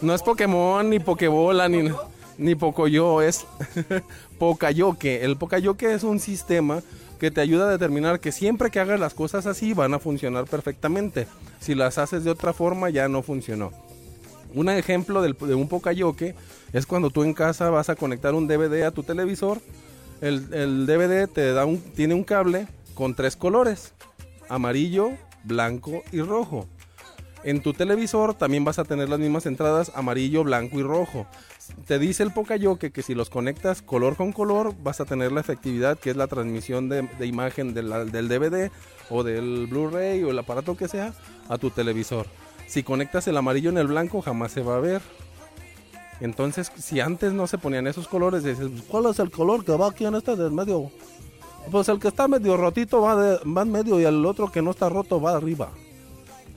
[0.00, 1.90] No es Pokémon, ni Pokebola, ni,
[2.36, 3.46] ni Pocoyo, es
[4.38, 5.24] Pocayoke.
[5.24, 6.82] El Pocayoke es un sistema
[7.18, 10.44] que te ayuda a determinar que siempre que hagas las cosas así van a funcionar
[10.44, 11.26] perfectamente.
[11.60, 13.72] Si las haces de otra forma ya no funcionó.
[14.54, 16.34] Un ejemplo de un Pocayoke
[16.72, 19.60] es cuando tú en casa vas a conectar un DVD a tu televisor.
[20.20, 23.94] El, el DVD te da un, tiene un cable con tres colores,
[24.48, 25.12] amarillo,
[25.44, 26.66] blanco y rojo.
[27.44, 31.26] En tu televisor también vas a tener las mismas entradas amarillo, blanco y rojo.
[31.86, 35.40] Te dice el Pocayoke que si los conectas color con color vas a tener la
[35.40, 38.70] efectividad que es la transmisión de, de imagen del DVD
[39.10, 41.14] o del Blu-ray o el aparato que sea
[41.48, 42.26] a tu televisor.
[42.66, 45.00] Si conectas el amarillo en el blanco jamás se va a ver.
[46.20, 49.88] Entonces, si antes no se ponían esos colores, dices, ¿cuál es el color que va
[49.88, 50.90] aquí en este del medio?
[51.70, 54.62] Pues el que está medio rotito va, de, va en medio y el otro que
[54.62, 55.70] no está roto va arriba.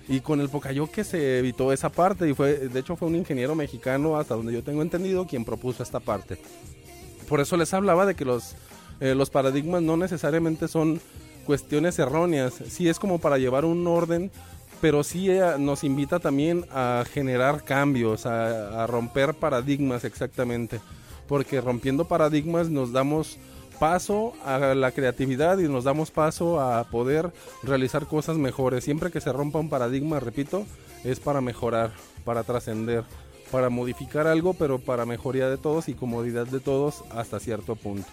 [0.08, 3.56] Y con el Pocayoke se evitó esa parte y fue, de hecho fue un ingeniero
[3.56, 6.38] mexicano, hasta donde yo tengo entendido, quien propuso esta parte.
[7.30, 8.56] Por eso les hablaba de que los,
[9.00, 11.00] eh, los paradigmas no necesariamente son
[11.46, 14.32] cuestiones erróneas, sí es como para llevar un orden,
[14.82, 20.82] pero sí eh, nos invita también a generar cambios, a, a romper paradigmas exactamente,
[21.28, 23.38] porque rompiendo paradigmas nos damos
[23.80, 27.32] paso a la creatividad y nos damos paso a poder
[27.64, 28.84] realizar cosas mejores.
[28.84, 30.66] Siempre que se rompa un paradigma, repito,
[31.04, 31.92] es para mejorar,
[32.24, 33.04] para trascender,
[33.52, 38.08] para modificar algo, pero para mejoría de todos y comodidad de todos hasta cierto punto.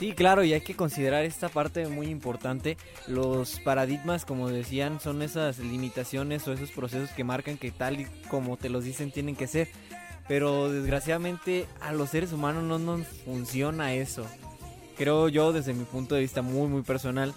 [0.00, 2.78] Sí, claro, y hay que considerar esta parte muy importante.
[3.06, 8.06] Los paradigmas, como decían, son esas limitaciones o esos procesos que marcan que tal y
[8.30, 9.68] como te los dicen tienen que ser.
[10.26, 14.24] Pero desgraciadamente a los seres humanos no nos funciona eso.
[14.96, 17.34] Creo yo desde mi punto de vista muy muy personal,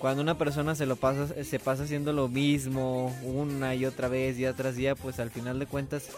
[0.00, 4.36] cuando una persona se lo pasa se pasa haciendo lo mismo una y otra vez
[4.36, 6.08] día tras día, pues al final de cuentas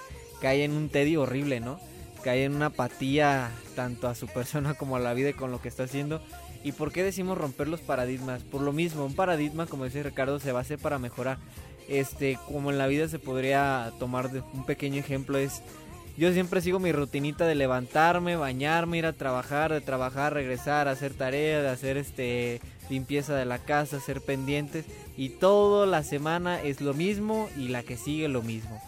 [0.40, 1.78] cae en un tedio horrible, ¿no?
[2.22, 5.61] Cae en una apatía tanto a su persona como a la vida y con lo
[5.61, 6.22] que está haciendo.
[6.64, 8.42] ¿Y por qué decimos romper los paradigmas?
[8.42, 11.38] Por lo mismo, un paradigma, como dice Ricardo, se va a hacer para mejorar.
[11.88, 15.62] Este, como en la vida se podría tomar de un pequeño ejemplo es
[16.16, 21.14] yo siempre sigo mi rutinita de levantarme, bañarme, ir a trabajar, de trabajar, regresar, hacer
[21.14, 24.85] tarea, de hacer este limpieza de la casa, hacer pendientes
[25.16, 28.80] y toda la semana es lo mismo y la que sigue lo mismo.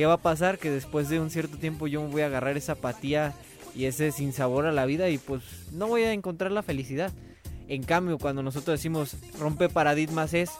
[0.00, 0.56] ¿Qué va a pasar?
[0.56, 3.34] Que después de un cierto tiempo yo me voy a agarrar esa apatía
[3.76, 7.12] y ese sinsabor a la vida y pues no voy a encontrar la felicidad.
[7.68, 10.52] En cambio, cuando nosotros decimos rompe paradigmas es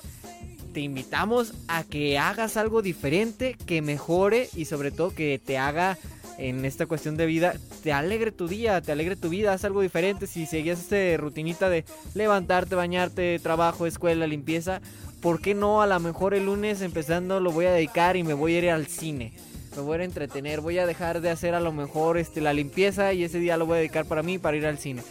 [0.74, 5.96] te invitamos a que hagas algo diferente, que mejore y sobre todo que te haga
[6.36, 9.80] en esta cuestión de vida, te alegre tu día, te alegre tu vida, haz algo
[9.80, 10.26] diferente.
[10.26, 14.82] Si seguías esta rutinita de levantarte, bañarte, trabajo, escuela, limpieza,
[15.20, 18.34] ¿por qué no a lo mejor el lunes empezando lo voy a dedicar y me
[18.34, 19.32] voy a ir al cine?
[19.76, 23.12] Me voy a entretener, voy a dejar de hacer a lo mejor este, la limpieza
[23.12, 25.02] y ese día lo voy a dedicar para mí, para ir al cine.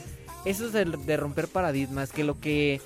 [0.46, 2.82] Eso es de, romper paradigmas, que lo que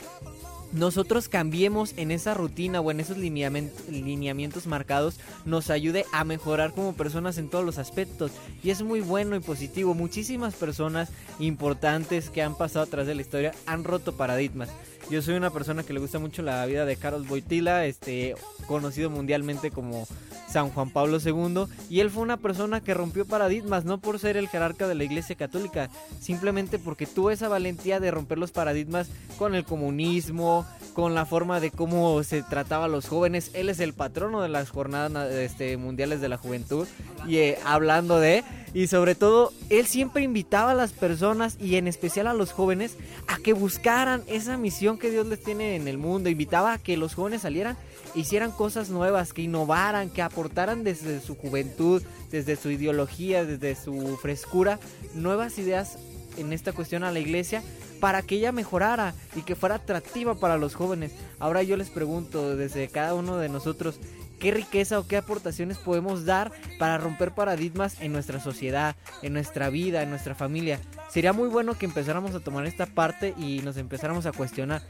[0.71, 6.73] nosotros cambiemos en esa rutina o en esos lineamientos, lineamientos marcados nos ayude a mejorar
[6.73, 8.31] como personas en todos los aspectos.
[8.63, 9.93] Y es muy bueno y positivo.
[9.93, 11.09] Muchísimas personas
[11.39, 14.69] importantes que han pasado atrás de la historia han roto paradigmas.
[15.09, 18.35] Yo soy una persona que le gusta mucho la vida de Carlos Boitila, este,
[18.67, 20.07] conocido mundialmente como
[20.49, 24.37] San Juan Pablo II, y él fue una persona que rompió paradigmas, no por ser
[24.37, 25.89] el jerarca de la Iglesia Católica,
[26.19, 31.59] simplemente porque tuvo esa valentía de romper los paradigmas con el comunismo, con la forma
[31.59, 33.51] de cómo se trataba a los jóvenes.
[33.53, 36.87] Él es el patrono de las jornadas este, mundiales de la juventud,
[37.27, 41.87] y eh, hablando de y sobre todo, él siempre invitaba a las personas y en
[41.87, 45.99] especial a los jóvenes a que buscaran esa misión que Dios les tiene en el
[45.99, 46.29] mundo.
[46.29, 47.77] Invitaba a que los jóvenes salieran,
[48.15, 54.17] hicieran cosas nuevas, que innovaran, que aportaran desde su juventud, desde su ideología, desde su
[54.17, 54.79] frescura,
[55.13, 55.99] nuevas ideas
[56.37, 57.61] en esta cuestión a la iglesia
[57.99, 61.11] para que ella mejorara y que fuera atractiva para los jóvenes.
[61.39, 63.99] Ahora yo les pregunto desde cada uno de nosotros,
[64.43, 69.69] qué riqueza o qué aportaciones podemos dar para romper paradigmas en nuestra sociedad, en nuestra
[69.69, 70.81] vida, en nuestra familia.
[71.09, 74.81] Sería muy bueno que empezáramos a tomar esta parte y nos empezáramos a cuestionar.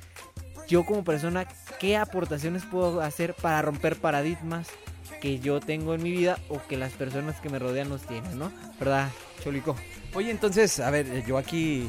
[0.68, 1.48] Yo como persona,
[1.80, 4.70] ¿qué aportaciones puedo hacer para romper paradigmas
[5.24, 8.38] que yo tengo en mi vida o que las personas que me rodean nos tienen,
[8.38, 8.52] ¿no?
[8.78, 9.08] ¿Verdad,
[9.42, 9.74] Cholico?
[10.14, 11.88] Oye, entonces, a ver, yo aquí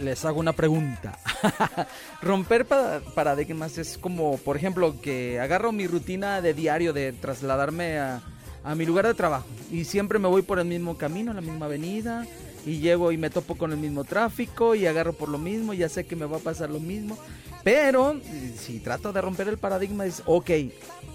[0.00, 1.18] les hago una pregunta.
[2.22, 7.98] Romper pa- paradigmas es como, por ejemplo, que agarro mi rutina de diario de trasladarme
[7.98, 8.22] a,
[8.62, 11.66] a mi lugar de trabajo y siempre me voy por el mismo camino, la misma
[11.66, 12.24] avenida
[12.64, 15.88] y llego y me topo con el mismo tráfico y agarro por lo mismo, ya
[15.88, 17.18] sé que me va a pasar lo mismo.
[17.66, 18.20] Pero
[18.56, 20.50] si trato de romper el paradigma es, ok,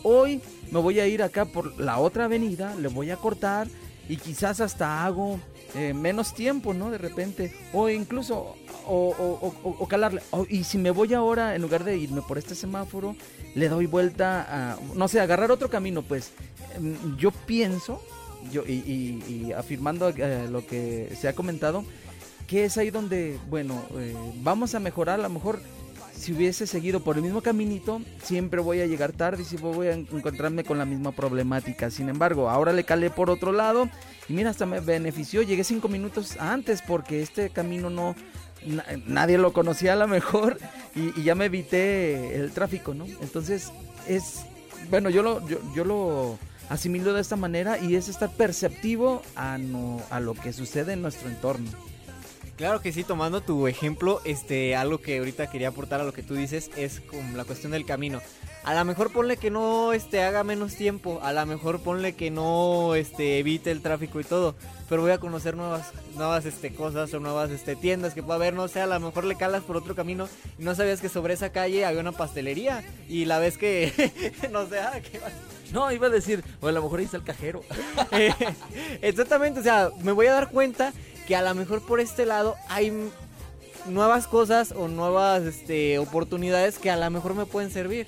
[0.03, 3.69] hoy me voy a ir acá por la otra avenida, le voy a cortar
[4.09, 5.39] y quizás hasta hago
[5.75, 6.91] eh, menos tiempo, ¿no?
[6.91, 10.21] De repente, o incluso, o, calarle.
[10.49, 13.15] Y si me voy ahora, en lugar de irme por este semáforo,
[13.55, 16.31] le doy vuelta a, no sé, agarrar otro camino, pues
[16.75, 18.03] em, yo pienso,
[18.51, 21.85] yo, y, y- y afirmando eh, lo que se ha comentado,
[22.45, 24.13] que es ahí donde, bueno, eh,
[24.43, 25.61] vamos a mejorar, a lo mejor
[26.15, 29.87] si hubiese seguido por el mismo caminito, siempre voy a llegar tarde y siempre voy
[29.87, 31.89] a en- encontrarme con la misma problemática.
[31.89, 33.89] Sin embargo, ahora le calé por otro lado
[34.29, 35.41] y mira, hasta me benefició.
[35.41, 38.15] Llegué cinco minutos antes porque este camino no,
[38.65, 40.57] na- nadie lo conocía a lo mejor
[40.95, 43.05] y, y ya me evité el tráfico, ¿no?
[43.21, 43.71] Entonces,
[44.07, 44.41] es,
[44.89, 46.37] bueno, yo lo, yo, yo lo
[46.69, 51.01] asimilo de esta manera y es estar perceptivo a, no, a lo que sucede en
[51.01, 51.69] nuestro entorno.
[52.61, 56.21] Claro que sí, tomando tu ejemplo, este, algo que ahorita quería aportar a lo que
[56.21, 58.21] tú dices es como la cuestión del camino.
[58.63, 62.29] A lo mejor ponle que no este haga menos tiempo, a lo mejor ponle que
[62.29, 64.53] no este evite el tráfico y todo,
[64.87, 68.53] pero voy a conocer nuevas nuevas este cosas o nuevas este tiendas que pueda haber,
[68.53, 71.33] no sé, a lo mejor le calas por otro camino y no sabías que sobre
[71.33, 73.91] esa calle había una pastelería y la vez que
[74.51, 75.33] no sé, ah, ¿qué vas?
[75.73, 77.63] No, iba a decir, o a lo mejor ahí está el cajero.
[78.11, 78.33] Eh,
[79.01, 80.93] Exactamente, o sea, me voy a dar cuenta
[81.27, 82.91] que a lo mejor por este lado hay
[83.85, 88.07] nuevas cosas o nuevas este, oportunidades que a lo mejor me pueden servir.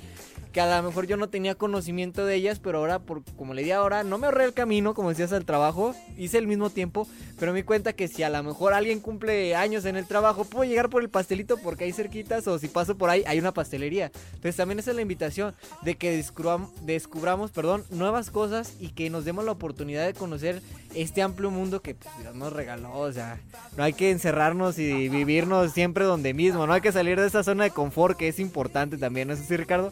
[0.54, 3.64] Que a lo mejor yo no tenía conocimiento de ellas, pero ahora, por, como le
[3.64, 7.08] di ahora, no me ahorré el camino, como decías, al trabajo, hice el mismo tiempo,
[7.40, 10.46] pero me di cuenta que si a lo mejor alguien cumple años en el trabajo,
[10.46, 13.52] puedo llegar por el pastelito porque hay cerquitas, o si paso por ahí, hay una
[13.52, 14.12] pastelería.
[14.28, 19.10] Entonces también esa es la invitación de que descubram- descubramos perdón, nuevas cosas y que
[19.10, 20.62] nos demos la oportunidad de conocer
[20.94, 22.96] este amplio mundo que pues, Dios nos regaló.
[23.00, 23.40] O sea,
[23.76, 27.42] no hay que encerrarnos y vivirnos siempre donde mismo, no hay que salir de esa
[27.42, 29.92] zona de confort que es importante también, ¿no es así, Ricardo?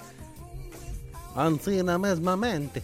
[1.35, 2.81] Ancina mesmamente.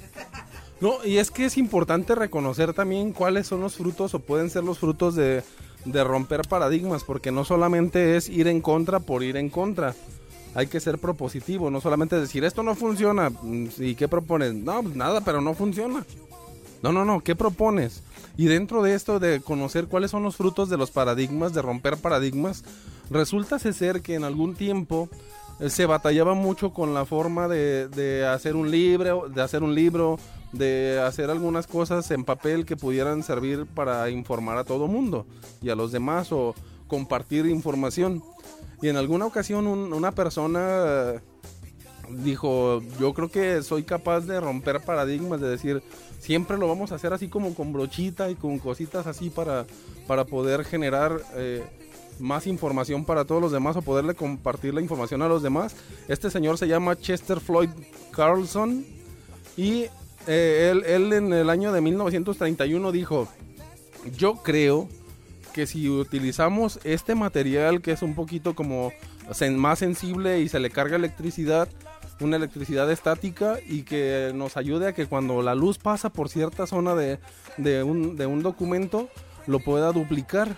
[0.79, 4.63] No, y es que es importante reconocer también cuáles son los frutos o pueden ser
[4.63, 5.43] los frutos de,
[5.85, 9.95] de romper paradigmas, porque no solamente es ir en contra por ir en contra.
[10.53, 13.29] Hay que ser propositivo, no solamente decir esto no funciona.
[13.29, 14.53] mm, ¿Y qué propones?
[14.53, 16.05] No, pues nada, pero no funciona.
[16.83, 18.03] No, no, no, ¿qué propones?
[18.37, 21.97] Y dentro de esto de conocer cuáles son los frutos de los paradigmas, de romper
[21.97, 22.63] paradigmas,
[23.09, 25.09] resulta ser que en algún tiempo
[25.67, 30.19] se batallaba mucho con la forma de, de hacer un libro, de hacer un libro,
[30.53, 35.25] de hacer algunas cosas en papel que pudieran servir para informar a todo mundo
[35.61, 36.53] y a los demás o
[36.87, 38.23] compartir información.
[38.81, 40.61] Y en alguna ocasión un- una persona
[41.15, 41.19] eh,
[42.09, 45.81] dijo, yo creo que soy capaz de romper paradigmas, de decir,
[46.19, 49.65] siempre lo vamos a hacer así como con brochita y con cositas así para,
[50.07, 51.63] para poder generar eh,
[52.19, 55.75] más información para todos los demás o poderle compartir la información a los demás.
[56.07, 57.69] Este señor se llama Chester Floyd
[58.11, 58.85] Carlson
[59.55, 59.85] y
[60.27, 63.27] eh, él, él en el año de 1931 dijo,
[64.17, 64.89] yo creo
[65.53, 68.91] que si utilizamos este material que es un poquito como
[69.55, 71.67] más sensible y se le carga electricidad,
[72.19, 76.67] una electricidad estática y que nos ayude a que cuando la luz pasa por cierta
[76.67, 77.19] zona de,
[77.57, 79.09] de un, de un documento
[79.45, 80.57] lo pueda duplicar.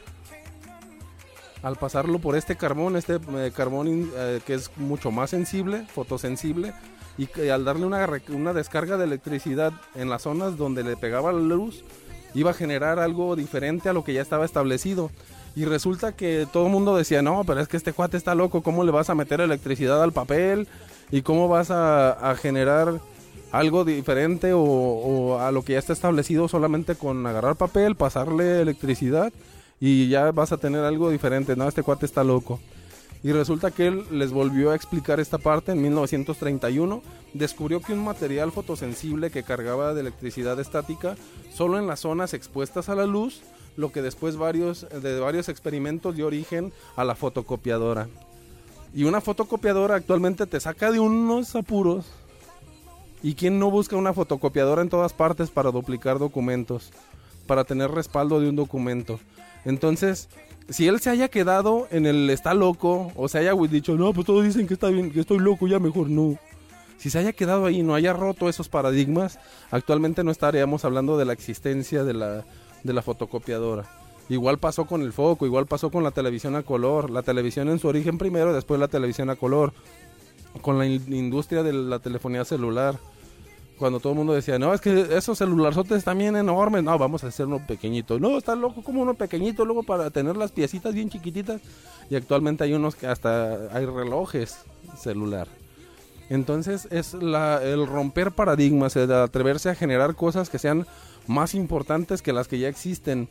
[1.62, 6.74] Al pasarlo por este carbón, este eh, carbón eh, que es mucho más sensible, fotosensible,
[7.18, 11.34] y que al darle una, una descarga de electricidad en las zonas donde le pegaba
[11.34, 11.84] la luz,
[12.34, 15.12] iba a generar algo diferente a lo que ya estaba establecido.
[15.54, 18.62] Y resulta que todo el mundo decía, no, pero es que este cuate está loco,
[18.62, 20.68] ¿cómo le vas a meter electricidad al papel?
[21.12, 23.02] ¿Y cómo vas a, a generar
[23.52, 28.62] algo diferente o, o a lo que ya está establecido solamente con agarrar papel, pasarle
[28.62, 29.34] electricidad
[29.80, 31.56] y ya vas a tener algo diferente?
[31.56, 32.60] No, este cuate está loco.
[33.22, 37.02] Y resulta que él les volvió a explicar esta parte en 1931.
[37.34, 41.18] Descubrió que un material fotosensible que cargaba de electricidad estática
[41.54, 43.42] solo en las zonas expuestas a la luz,
[43.76, 48.08] lo que después varios, de varios experimentos dio origen a la fotocopiadora.
[48.94, 52.06] Y una fotocopiadora actualmente te saca de unos apuros.
[53.22, 56.92] ¿Y quién no busca una fotocopiadora en todas partes para duplicar documentos?
[57.48, 59.20] Para tener respaldo de un documento.
[59.66, 60.30] Entonces,
[60.70, 64.26] si él se haya quedado en el está loco, o se haya dicho, no, pues
[64.28, 66.38] todos dicen que está bien, que estoy loco, ya mejor no.
[66.98, 69.40] Si se haya quedado ahí no haya roto esos paradigmas,
[69.72, 72.46] actualmente no estaríamos hablando de la existencia de la,
[72.84, 73.86] de la fotocopiadora.
[74.28, 77.80] Igual pasó con el foco, igual pasó con la televisión a color, la televisión en
[77.80, 79.74] su origen primero, después la televisión a color,
[80.62, 83.00] con la in- industria de la telefonía celular.
[83.80, 87.28] Cuando todo el mundo decía, no, es que esos celularzotes bien enormes, no, vamos a
[87.28, 88.20] hacer uno pequeñito.
[88.20, 91.62] No, está loco como uno pequeñito, luego para tener las piecitas bien chiquititas.
[92.10, 94.58] Y actualmente hay unos que hasta hay relojes
[94.98, 95.48] celular.
[96.30, 100.86] Entonces es la, el romper paradigmas, el atreverse a generar cosas que sean
[101.28, 103.30] más importantes que las que ya existen.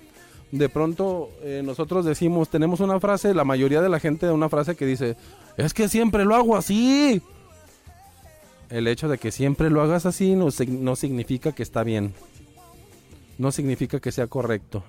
[0.50, 4.48] De pronto eh, nosotros decimos, tenemos una frase, la mayoría de la gente da una
[4.48, 5.16] frase que dice,
[5.58, 7.20] es que siempre lo hago así.
[8.70, 12.12] El hecho de que siempre lo hagas así no, no significa que está bien.
[13.38, 14.84] No significa que sea correcto.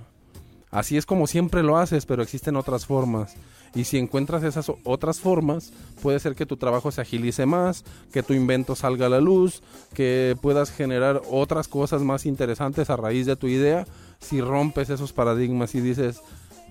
[0.72, 3.36] Así es como siempre lo haces, pero existen otras formas.
[3.76, 5.72] Y si encuentras esas otras formas,
[6.02, 9.62] puede ser que tu trabajo se agilice más, que tu invento salga a la luz,
[9.94, 13.86] que puedas generar otras cosas más interesantes a raíz de tu idea.
[14.20, 16.22] Si rompes esos paradigmas y dices,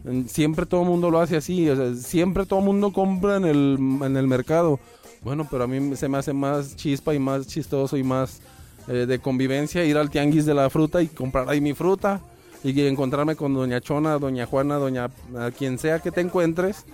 [0.04, 3.78] "Mm, siempre todo el mundo lo hace así, siempre todo el mundo compra en el,
[4.02, 4.80] en el mercado.
[5.22, 8.40] Bueno, pero a mí se me hace más chispa y más chistoso y más
[8.86, 12.20] eh, de convivencia ir al tianguis de la fruta y comprar ahí mi fruta
[12.64, 16.84] y encontrarme con doña Chona, doña Juana, doña a quien sea que te encuentres.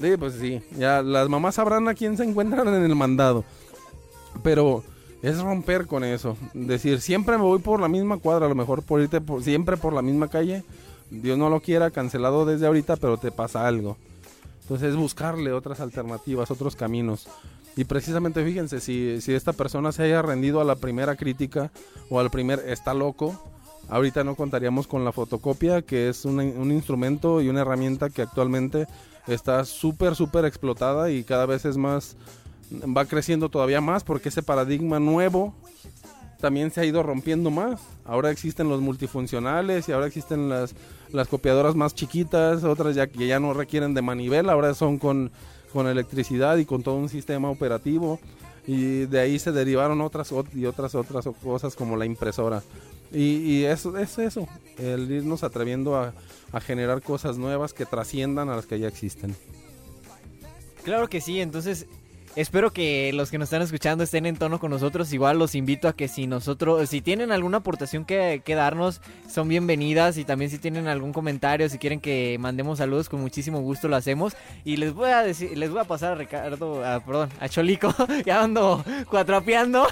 [0.00, 3.44] Sí, pues sí, ya las mamás sabrán a quién se encuentran en el mandado.
[4.44, 4.84] Pero
[5.22, 6.36] es romper con eso.
[6.54, 9.76] Decir, siempre me voy por la misma cuadra, a lo mejor por irte por- siempre
[9.76, 10.62] por la misma calle.
[11.10, 13.96] Dios no lo quiera, cancelado desde ahorita, pero te pasa algo.
[14.68, 17.26] Entonces es buscarle otras alternativas, otros caminos.
[17.74, 21.70] Y precisamente fíjense, si, si esta persona se haya rendido a la primera crítica
[22.10, 23.42] o al primer está loco,
[23.88, 28.20] ahorita no contaríamos con la fotocopia, que es un, un instrumento y una herramienta que
[28.20, 28.86] actualmente
[29.26, 32.16] está súper, súper explotada y cada vez es más,
[32.94, 35.54] va creciendo todavía más porque ese paradigma nuevo
[36.42, 37.80] también se ha ido rompiendo más.
[38.04, 40.74] Ahora existen los multifuncionales y ahora existen las,
[41.12, 45.30] las copiadoras más chiquitas, otras ya que ya no requieren de manivela, ahora son con,
[45.72, 48.20] con electricidad y con todo un sistema operativo.
[48.66, 52.62] Y de ahí se derivaron otras ot- y otras otras cosas como la impresora.
[53.10, 54.46] Y, y eso es eso,
[54.76, 56.12] el irnos atreviendo a,
[56.52, 59.34] a generar cosas nuevas que trasciendan a las que ya existen.
[60.84, 61.86] Claro que sí, entonces
[62.36, 65.12] espero que los que nos están escuchando estén en tono con nosotros.
[65.12, 69.48] Igual los invito a que si nosotros, si tienen alguna aportación que, que darnos, son
[69.48, 70.16] bienvenidas.
[70.18, 73.96] Y también si tienen algún comentario, si quieren que mandemos saludos, con muchísimo gusto lo
[73.96, 74.34] hacemos.
[74.64, 77.94] Y les voy a decir, les voy a pasar a Ricardo, a- perdón, a Cholico,
[78.26, 79.86] ya ando cuatrapeando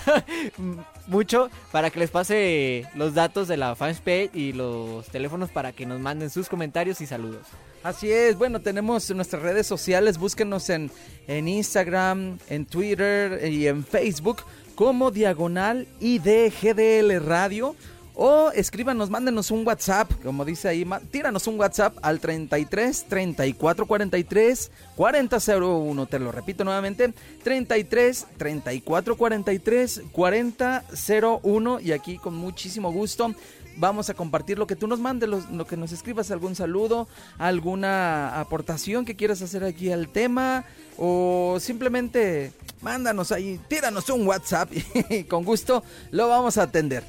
[1.07, 5.87] mucho para que les pase los datos de la fanpage y los teléfonos para que
[5.87, 7.47] nos manden sus comentarios y saludos.
[7.87, 10.91] Así es, bueno, tenemos nuestras redes sociales, búsquenos en,
[11.29, 14.39] en Instagram, en Twitter y en Facebook
[14.75, 17.77] como Diagonal IDGDL Radio.
[18.17, 24.71] O escríbanos, mándenos un WhatsApp, como dice ahí, tíranos un WhatsApp al 33 34 43
[24.97, 26.07] 4001.
[26.07, 27.13] Te lo repito nuevamente,
[27.45, 31.81] 33 34 43 4001.
[31.81, 33.33] Y aquí con muchísimo gusto
[33.77, 37.09] vamos a compartir lo que tú nos mandes, lo, lo que nos escribas, algún saludo,
[37.39, 40.65] alguna aportación que quieras hacer aquí al tema
[40.99, 42.53] o simplemente
[42.83, 44.71] mándanos ahí, tíranos un WhatsApp
[45.11, 47.05] y con gusto lo vamos a atender.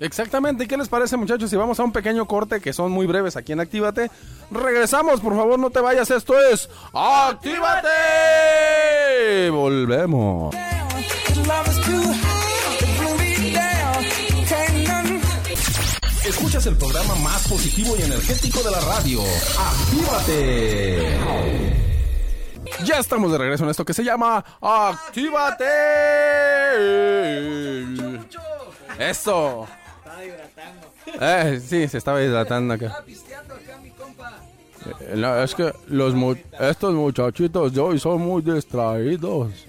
[0.00, 1.50] Exactamente, ¿y qué les parece muchachos?
[1.50, 4.10] Si vamos a un pequeño corte que son muy breves aquí en Actívate,
[4.50, 7.90] regresamos, por favor no te vayas, esto es Actívate.
[9.50, 10.54] Volvemos.
[16.30, 19.20] Escuchas el programa más positivo y energético de la radio.
[19.58, 21.18] ¡Actívate!
[22.84, 25.64] Ya estamos de regreso en esto que se llama Actívate.
[28.98, 29.66] Eso.
[31.20, 33.02] Eh, sí, se estaba hidratando acá.
[35.00, 39.66] Eh, no, es que los mu- estos muchachitos de hoy son muy distraídos.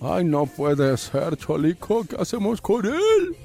[0.00, 2.04] Ay, no puede ser, Cholico.
[2.08, 3.36] ¿Qué hacemos con él?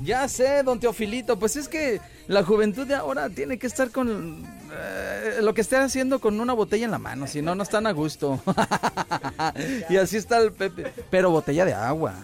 [0.00, 4.44] Ya sé, don Teofilito, pues es que la juventud de ahora tiene que estar con
[4.72, 7.86] eh, lo que esté haciendo con una botella en la mano, si no, no están
[7.86, 8.40] a gusto.
[9.90, 10.92] y así está el Pepe.
[11.10, 12.14] Pero botella de agua.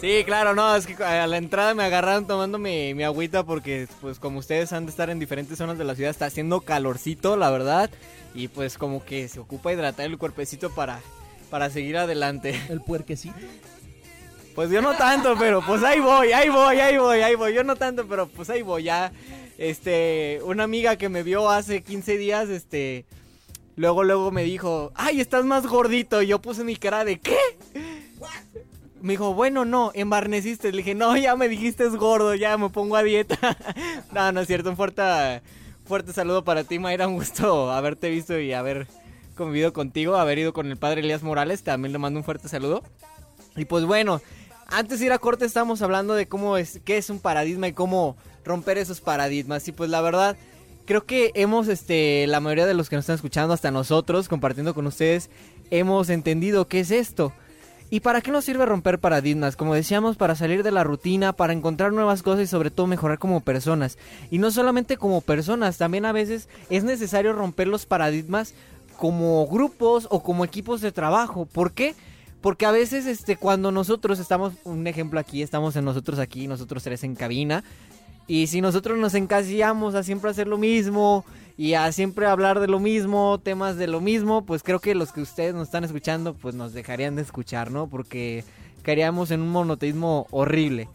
[0.00, 3.88] Sí, claro, no, es que a la entrada me agarraron tomando mi, mi agüita porque,
[4.02, 7.36] pues, como ustedes han de estar en diferentes zonas de la ciudad, está haciendo calorcito,
[7.36, 7.90] la verdad,
[8.34, 11.00] y pues como que se ocupa hidratar el cuerpecito para,
[11.48, 12.60] para seguir adelante.
[12.68, 13.34] El puerquecito.
[14.56, 17.52] Pues yo no tanto, pero pues ahí voy, ahí voy, ahí voy, ahí voy.
[17.52, 18.84] Yo no tanto, pero pues ahí voy.
[18.84, 19.12] Ya,
[19.58, 23.04] este, una amiga que me vio hace 15 días, este,
[23.76, 26.22] luego, luego me dijo, ay, estás más gordito.
[26.22, 27.36] Y yo puse mi cara de, ¿qué?
[29.02, 30.70] Me dijo, bueno, no, embarneciste.
[30.70, 33.36] Le dije, no, ya me dijiste es gordo, ya me pongo a dieta.
[34.14, 35.42] no, no es cierto, un fuerte,
[35.84, 37.08] fuerte saludo para ti, Mayra.
[37.08, 38.86] Un gusto haberte visto y haber
[39.34, 41.62] convivido contigo, haber ido con el padre Elías Morales.
[41.62, 42.82] También le mando un fuerte saludo.
[43.54, 44.20] Y pues bueno,
[44.68, 47.72] antes de ir a corte estamos hablando de cómo es, qué es un paradigma y
[47.72, 49.66] cómo romper esos paradigmas.
[49.68, 50.36] Y pues la verdad,
[50.84, 54.74] creo que hemos, este, la mayoría de los que nos están escuchando, hasta nosotros, compartiendo
[54.74, 55.30] con ustedes,
[55.70, 57.32] hemos entendido qué es esto.
[57.88, 59.54] ¿Y para qué nos sirve romper paradigmas?
[59.54, 63.20] Como decíamos, para salir de la rutina, para encontrar nuevas cosas y sobre todo mejorar
[63.20, 63.96] como personas.
[64.28, 68.54] Y no solamente como personas, también a veces es necesario romper los paradigmas
[68.96, 71.46] como grupos o como equipos de trabajo.
[71.46, 71.94] ¿Por qué?
[72.66, 77.02] A veces, este, cuando nosotros estamos, un ejemplo aquí, estamos en nosotros aquí, nosotros tres
[77.04, 77.64] en cabina,
[78.26, 81.24] y si nosotros nos encasillamos a siempre hacer lo mismo
[81.56, 85.12] y a siempre hablar de lo mismo, temas de lo mismo, pues creo que los
[85.12, 87.86] que ustedes nos están escuchando, pues nos dejarían de escuchar, ¿no?
[87.86, 88.44] Porque
[88.82, 90.88] caeríamos en un monoteísmo horrible.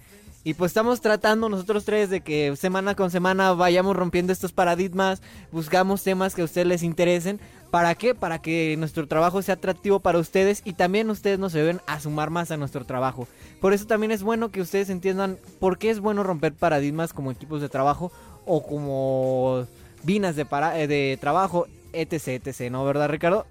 [0.44, 5.22] Y pues estamos tratando nosotros tres de que semana con semana vayamos rompiendo estos paradigmas,
[5.52, 7.39] buscamos temas que a ustedes les interesen.
[7.72, 8.13] ¿Para qué?
[8.13, 12.30] Para que nuestro trabajo sea atractivo para ustedes y también ustedes nos deben a sumar
[12.30, 13.30] más a nuestro trabajo.
[13.61, 17.32] Por eso también es bueno que ustedes entiendan por qué es bueno romper paradigmas como
[17.32, 18.11] equipos de trabajo
[18.45, 19.65] o como
[20.03, 20.45] vinas de,
[20.76, 22.84] eh, de trabajo, etc, etc, ¿no?
[22.84, 23.45] ¿Verdad, Ricardo?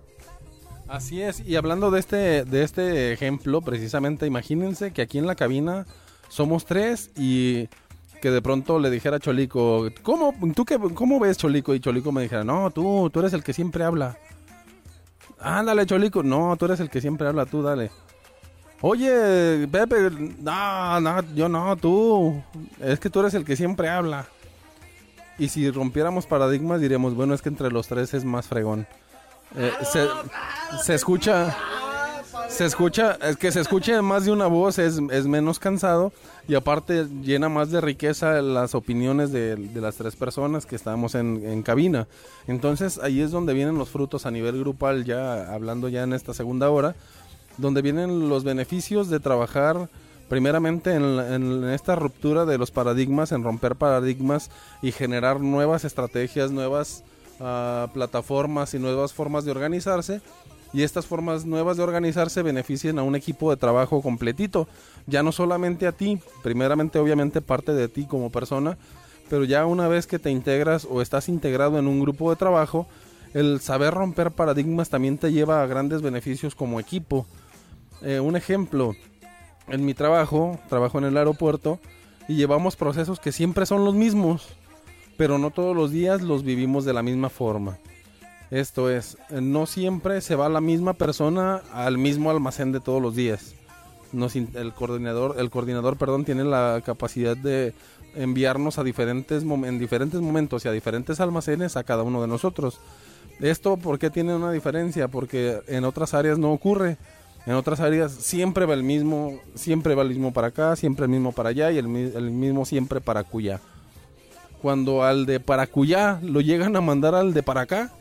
[0.86, 5.36] Así es, y hablando de este, de este ejemplo, precisamente, imagínense que aquí en la
[5.36, 5.86] cabina
[6.28, 7.68] somos tres y
[8.20, 11.74] que de pronto le dijera a Cholico, ¿cómo, tú qué, cómo ves Cholico?
[11.74, 14.16] Y Cholico me dijera, no, tú, tú eres el que siempre habla.
[15.38, 17.90] Ándale, Cholico, no, tú eres el que siempre habla, tú dale.
[18.82, 22.42] Oye, Pepe, no, no, yo no, tú,
[22.80, 24.26] es que tú eres el que siempre habla.
[25.38, 28.86] Y si rompiéramos paradigmas, diríamos, bueno, es que entre los tres es más fregón.
[29.56, 30.06] Eh, se,
[30.82, 31.56] se escucha,
[32.50, 36.12] se escucha, es que se escuche más de una voz es, es menos cansado
[36.48, 41.14] y aparte llena más de riqueza las opiniones de, de las tres personas que estamos
[41.14, 42.08] en, en cabina.
[42.48, 46.34] Entonces ahí es donde vienen los frutos a nivel grupal, ya hablando ya en esta
[46.34, 46.96] segunda hora,
[47.56, 49.88] donde vienen los beneficios de trabajar
[50.28, 54.50] primeramente en, en esta ruptura de los paradigmas, en romper paradigmas
[54.82, 57.04] y generar nuevas estrategias, nuevas
[57.40, 60.20] ah, plataformas y nuevas formas de organizarse.
[60.72, 64.68] Y estas formas nuevas de organizarse beneficien a un equipo de trabajo completito.
[65.06, 68.78] Ya no solamente a ti, primeramente obviamente parte de ti como persona,
[69.28, 72.86] pero ya una vez que te integras o estás integrado en un grupo de trabajo,
[73.34, 77.26] el saber romper paradigmas también te lleva a grandes beneficios como equipo.
[78.02, 78.94] Eh, un ejemplo,
[79.68, 81.78] en mi trabajo, trabajo en el aeropuerto
[82.28, 84.48] y llevamos procesos que siempre son los mismos,
[85.16, 87.78] pero no todos los días los vivimos de la misma forma.
[88.50, 93.14] Esto es, no siempre se va la misma persona al mismo almacén de todos los
[93.14, 93.54] días.
[94.54, 97.74] El coordinador, el coordinador, perdón, tiene la capacidad de
[98.16, 102.80] enviarnos a diferentes en diferentes momentos y a diferentes almacenes a cada uno de nosotros.
[103.38, 105.06] Esto, ¿por qué tiene una diferencia?
[105.06, 106.96] Porque en otras áreas no ocurre.
[107.46, 111.10] En otras áreas siempre va el mismo, siempre va el mismo para acá, siempre el
[111.10, 113.60] mismo para allá y el, el mismo siempre para cuya.
[114.60, 117.92] Cuando al de para cuya lo llegan a mandar al de para acá,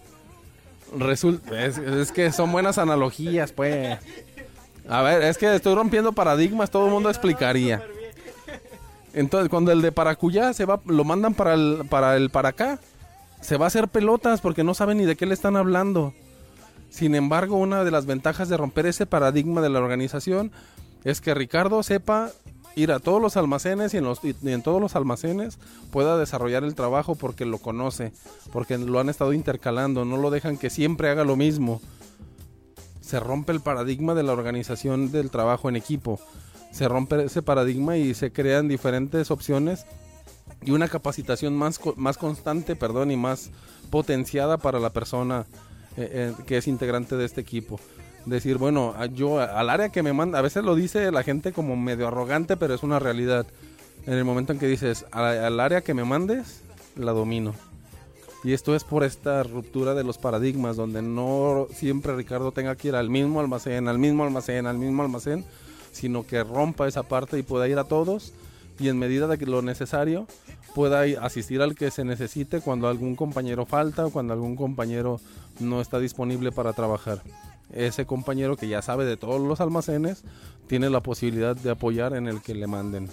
[0.97, 3.99] resulta, es, que son buenas analogías, pues.
[4.87, 7.83] A ver, es que estoy rompiendo paradigmas, todo el mundo explicaría.
[9.13, 12.49] Entonces, cuando el de para cuya se va, lo mandan para el para el para
[12.49, 12.79] acá,
[13.41, 16.13] se va a hacer pelotas porque no saben ni de qué le están hablando.
[16.89, 20.51] Sin embargo, una de las ventajas de romper ese paradigma de la organización
[21.03, 22.31] es que Ricardo sepa
[22.79, 25.59] ir a todos los almacenes y en, los, y en todos los almacenes
[25.91, 28.11] pueda desarrollar el trabajo porque lo conoce,
[28.51, 31.81] porque lo han estado intercalando, no lo dejan que siempre haga lo mismo.
[33.01, 36.19] Se rompe el paradigma de la organización del trabajo en equipo.
[36.71, 39.85] Se rompe ese paradigma y se crean diferentes opciones
[40.61, 43.49] y una capacitación más, más constante, perdón, y más
[43.89, 45.45] potenciada para la persona
[45.97, 47.79] eh, eh, que es integrante de este equipo.
[48.29, 51.51] Decir, bueno, a- yo al área que me manda, a veces lo dice la gente
[51.51, 53.47] como medio arrogante, pero es una realidad.
[54.05, 56.61] En el momento en que dices, "A- al área que me mandes,
[56.95, 57.55] la domino.
[58.43, 62.89] Y esto es por esta ruptura de los paradigmas, donde no siempre Ricardo tenga que
[62.89, 65.43] ir al mismo almacén, al mismo almacén, al mismo almacén,
[65.91, 68.31] sino que rompa esa parte y pueda ir a todos
[68.79, 70.27] y en medida de lo necesario
[70.75, 75.19] pueda ir- asistir al que se necesite cuando algún compañero falta o cuando algún compañero
[75.59, 77.21] no está disponible para trabajar.
[77.73, 80.23] Ese compañero que ya sabe de todos los almacenes
[80.67, 83.09] tiene la posibilidad de apoyar en el que le manden.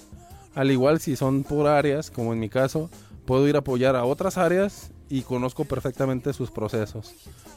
[0.54, 2.88] Al igual si son por áreas, como en mi caso,
[3.26, 7.12] puedo ir a apoyar a otras áreas y conozco perfectamente sus procesos.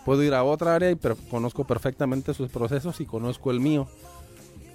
[0.06, 3.88] Puedo ir a otra área y per- conozco perfectamente sus procesos y conozco el mío.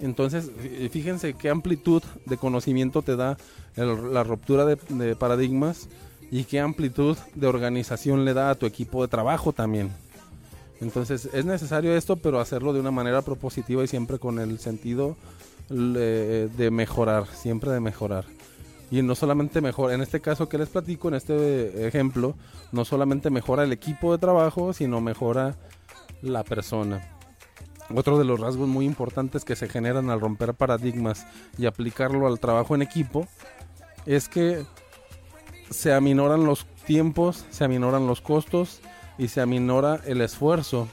[0.01, 3.37] Entonces, fí- fíjense qué amplitud de conocimiento te da
[3.75, 5.87] la ruptura de paradigmas
[6.31, 9.91] y qué amplitud de organización le da a tu equipo de trabajo también.
[10.81, 15.15] Entonces, es necesario esto, pero hacerlo de una manera propositiva y siempre con el sentido
[15.69, 18.25] de mejorar, siempre de mejorar.
[18.91, 22.35] Y no solamente mejora, en este caso que les platico, en este ejemplo,
[22.71, 25.55] no solamente mejora el equipo de trabajo, sino mejora
[26.21, 27.01] la persona.
[27.93, 31.25] Otro de los rasgos muy importantes que se generan al romper paradigmas
[31.57, 33.27] y aplicarlo al trabajo en equipo
[34.05, 34.65] es que
[35.69, 38.81] se aminoran los tiempos, se aminoran los costos
[39.17, 40.87] y se aminora el esfuerzo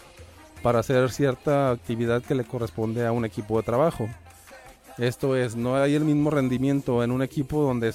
[0.63, 4.09] para hacer cierta actividad que le corresponde a un equipo de trabajo.
[4.99, 7.93] Esto es, no hay el mismo rendimiento en un equipo donde,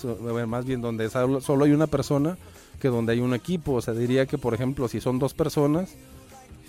[0.47, 2.37] más bien donde solo hay una persona
[2.81, 3.73] que donde hay un equipo.
[3.73, 5.95] O sea, diría que, por ejemplo, si son dos personas,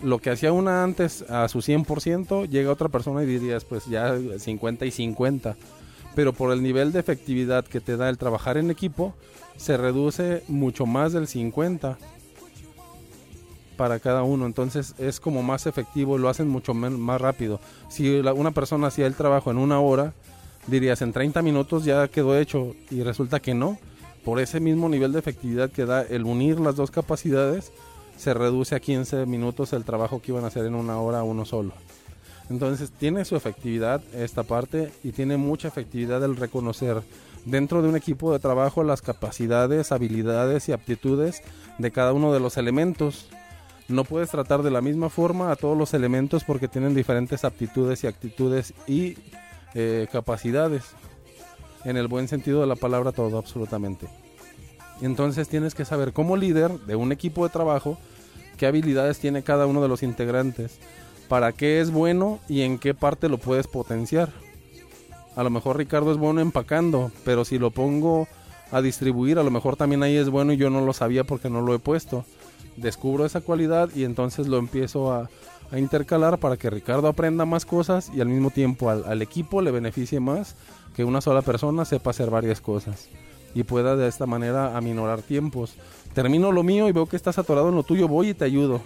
[0.02, 4.16] lo que hacía una antes a su 100%, llega otra persona y dirías, pues ya
[4.38, 5.56] 50 y 50.
[6.14, 9.14] Pero por el nivel de efectividad que te da el trabajar en equipo,
[9.56, 11.98] se reduce mucho más del 50
[13.78, 14.44] para cada uno.
[14.44, 17.60] Entonces es como más efectivo, lo hacen mucho más rápido.
[17.88, 20.12] Si una persona hacía el trabajo en una hora,
[20.66, 23.78] dirías en 30 minutos ya quedó hecho y resulta que no.
[24.24, 27.72] Por ese mismo nivel de efectividad que da el unir las dos capacidades,
[28.18, 31.46] se reduce a 15 minutos el trabajo que iban a hacer en una hora uno
[31.46, 31.72] solo.
[32.50, 37.02] Entonces tiene su efectividad esta parte y tiene mucha efectividad el reconocer
[37.44, 41.42] dentro de un equipo de trabajo las capacidades, habilidades y aptitudes
[41.78, 43.28] de cada uno de los elementos.
[43.88, 48.04] No puedes tratar de la misma forma a todos los elementos porque tienen diferentes aptitudes
[48.04, 49.16] y actitudes y
[49.74, 50.84] eh, capacidades.
[51.84, 54.06] En el buen sentido de la palabra todo, absolutamente.
[55.00, 57.98] Entonces tienes que saber como líder de un equipo de trabajo
[58.58, 60.78] qué habilidades tiene cada uno de los integrantes,
[61.28, 64.30] para qué es bueno y en qué parte lo puedes potenciar.
[65.36, 68.26] A lo mejor Ricardo es bueno empacando, pero si lo pongo
[68.72, 71.48] a distribuir, a lo mejor también ahí es bueno y yo no lo sabía porque
[71.48, 72.24] no lo he puesto.
[72.80, 75.28] Descubro esa cualidad y entonces lo empiezo a,
[75.70, 79.62] a intercalar para que Ricardo aprenda más cosas y al mismo tiempo al, al equipo
[79.62, 80.54] le beneficie más
[80.94, 83.08] que una sola persona sepa hacer varias cosas
[83.54, 85.74] y pueda de esta manera aminorar tiempos.
[86.14, 88.80] Termino lo mío y veo que estás atorado en lo tuyo, voy y te ayudo.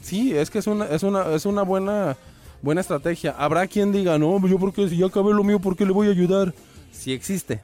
[0.00, 2.16] Sí, es que es una, es una, es una buena,
[2.62, 3.34] buena estrategia.
[3.38, 6.08] Habrá quien diga, no, yo porque si ya acabé lo mío, ¿por qué le voy
[6.08, 6.54] a ayudar?
[6.92, 7.60] Sí existe.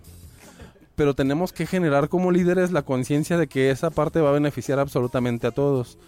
[0.94, 4.78] Pero tenemos que generar como líderes la conciencia de que esa parte va a beneficiar
[4.78, 5.98] absolutamente a todos.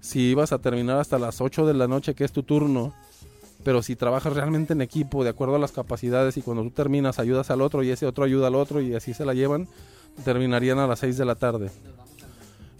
[0.00, 2.92] Si ibas a terminar hasta las 8 de la noche, que es tu turno,
[3.64, 7.18] pero si trabajas realmente en equipo, de acuerdo a las capacidades, y cuando tú terminas
[7.18, 9.66] ayudas al otro y ese otro ayuda al otro y así se la llevan,
[10.24, 11.70] terminarían a las 6 de la tarde.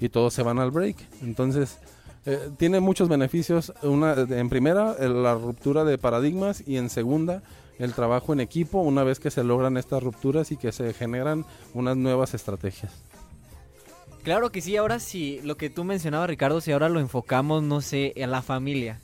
[0.01, 0.97] Y todos se van al break.
[1.23, 1.79] Entonces,
[2.27, 3.73] eh, tiene muchos beneficios.
[3.83, 7.43] Una, en primera, el- la ruptura de paradigmas y en segunda,
[7.79, 11.45] el trabajo en equipo una vez que se logran estas rupturas y que se generan
[11.73, 12.93] unas nuevas estrategias.
[14.23, 17.83] Claro que sí, ahora sí, lo que tú mencionabas Ricardo, si ahora lo enfocamos, no
[17.83, 18.99] sé, en la familia,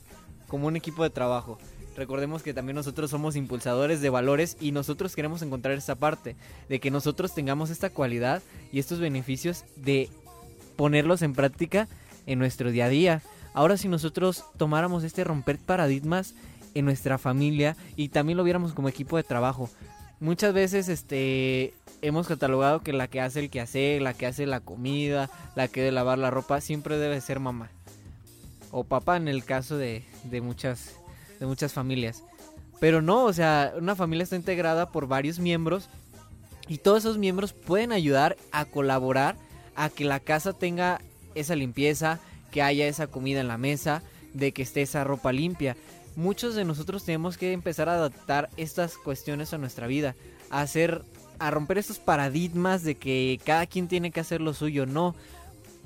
[0.47, 1.59] como un equipo de trabajo.
[1.95, 6.35] Recordemos que también nosotros somos impulsadores de valores y nosotros queremos encontrar esta parte,
[6.69, 8.41] de que nosotros tengamos esta cualidad
[8.71, 10.09] y estos beneficios de
[10.75, 11.87] ponerlos en práctica
[12.25, 13.21] en nuestro día a día.
[13.53, 16.33] Ahora si nosotros tomáramos este romper paradigmas
[16.73, 19.69] en nuestra familia y también lo viéramos como equipo de trabajo.
[20.19, 24.59] Muchas veces este hemos catalogado que la que hace el quehacer, la que hace la
[24.59, 27.69] comida, la que debe lavar la ropa, siempre debe ser mamá.
[28.71, 30.95] O papá en el caso de, de muchas,
[31.39, 32.23] de muchas familias.
[32.79, 35.89] Pero no, o sea, una familia está integrada por varios miembros
[36.67, 39.35] y todos esos miembros pueden ayudar a colaborar
[39.75, 41.01] a que la casa tenga
[41.35, 42.19] esa limpieza,
[42.51, 44.01] que haya esa comida en la mesa,
[44.33, 45.75] de que esté esa ropa limpia.
[46.15, 50.15] Muchos de nosotros tenemos que empezar a adaptar estas cuestiones a nuestra vida,
[50.49, 51.03] a hacer
[51.39, 55.15] a romper estos paradigmas de que cada quien tiene que hacer lo suyo, no.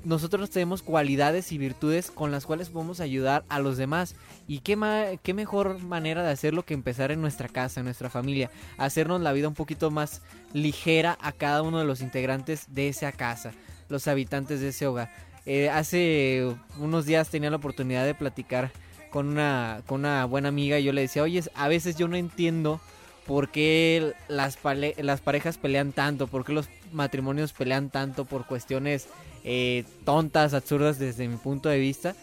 [0.04, 4.14] Nosotros tenemos cualidades y virtudes con las cuales podemos ayudar a los demás.
[4.46, 8.10] Y qué, ma- qué mejor manera de hacerlo que empezar en nuestra casa, en nuestra
[8.10, 8.50] familia.
[8.76, 10.20] Hacernos la vida un poquito más
[10.52, 13.52] ligera a cada uno de los integrantes de esa casa,
[13.88, 15.10] los habitantes de ese hogar.
[15.46, 18.72] Eh, hace unos días tenía la oportunidad de platicar
[19.16, 22.16] con una, con una buena amiga y yo le decía, oye, a veces yo no
[22.16, 22.82] entiendo
[23.26, 24.58] por qué las,
[24.98, 29.08] las parejas pelean tanto, por qué los matrimonios pelean tanto por cuestiones
[29.42, 32.14] eh, tontas, absurdas desde mi punto de vista.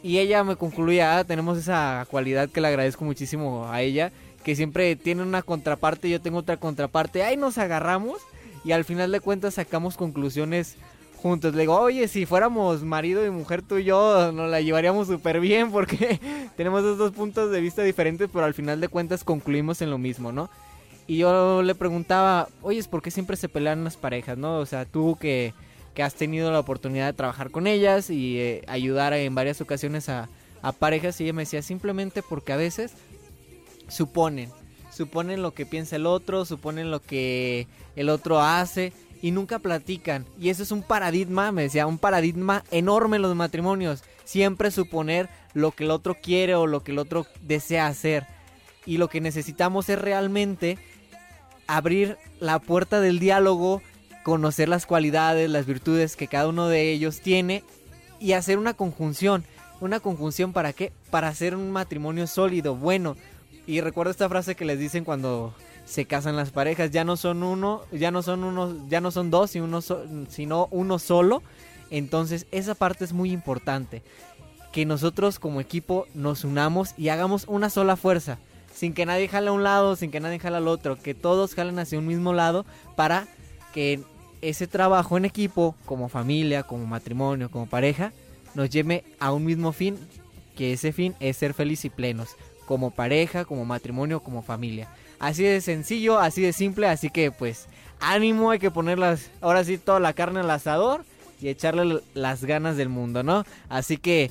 [0.00, 4.12] Y ella me concluía, "Ah, tenemos esa cualidad que le agradezco muchísimo a ella,
[4.44, 8.18] que siempre tiene una contraparte, yo tengo otra contraparte, ahí nos agarramos
[8.64, 10.76] y al final de cuentas sacamos conclusiones
[11.22, 11.54] juntos.
[11.54, 15.40] Le digo, oye, si fuéramos marido y mujer tú y yo, nos la llevaríamos súper
[15.40, 16.20] bien porque
[16.56, 19.98] tenemos esos dos puntos de vista diferentes, pero al final de cuentas concluimos en lo
[19.98, 20.50] mismo, ¿no?
[21.06, 24.58] Y yo le preguntaba, oye, ¿por qué siempre se pelean las parejas, no?
[24.58, 25.54] O sea, tú que,
[25.94, 30.08] que has tenido la oportunidad de trabajar con ellas y eh, ayudar en varias ocasiones
[30.08, 30.28] a,
[30.60, 32.92] a parejas, y ella me decía, simplemente porque a veces
[33.88, 34.50] suponen,
[34.92, 37.66] suponen lo que piensa el otro, suponen lo que
[37.96, 38.92] el otro hace
[39.22, 40.26] y nunca platican.
[40.38, 44.02] Y eso es un paradigma, me decía, un paradigma enorme en los matrimonios.
[44.24, 48.26] Siempre suponer lo que el otro quiere o lo que el otro desea hacer.
[48.84, 50.76] Y lo que necesitamos es realmente
[51.68, 53.80] abrir la puerta del diálogo,
[54.24, 57.62] conocer las cualidades, las virtudes que cada uno de ellos tiene
[58.18, 59.44] y hacer una conjunción.
[59.80, 60.92] ¿Una conjunción para qué?
[61.10, 63.16] Para hacer un matrimonio sólido, bueno.
[63.66, 65.54] Y recuerdo esta frase que les dicen cuando
[65.84, 69.30] se casan las parejas, ya no son uno, ya no son uno, ya no son
[69.30, 69.80] dos, y uno
[70.28, 71.42] sino uno solo.
[71.90, 74.02] Entonces, esa parte es muy importante.
[74.72, 78.38] Que nosotros como equipo nos unamos y hagamos una sola fuerza.
[78.72, 80.96] Sin que nadie jale a un lado, sin que nadie jale al otro.
[80.96, 82.64] Que todos jalen hacia un mismo lado
[82.96, 83.28] para
[83.74, 84.00] que
[84.40, 88.14] ese trabajo en equipo, como familia, como matrimonio, como pareja,
[88.54, 89.98] nos lleve a un mismo fin.
[90.56, 92.30] Que ese fin es ser feliz y plenos.
[92.64, 94.88] Como pareja, como matrimonio, como familia.
[95.22, 96.88] Así de sencillo, así de simple.
[96.88, 97.66] Así que pues
[98.00, 101.04] ánimo, hay que ponerlas ahora sí toda la carne al asador.
[101.40, 103.44] y echarle las ganas del mundo, ¿no?
[103.68, 104.30] Así que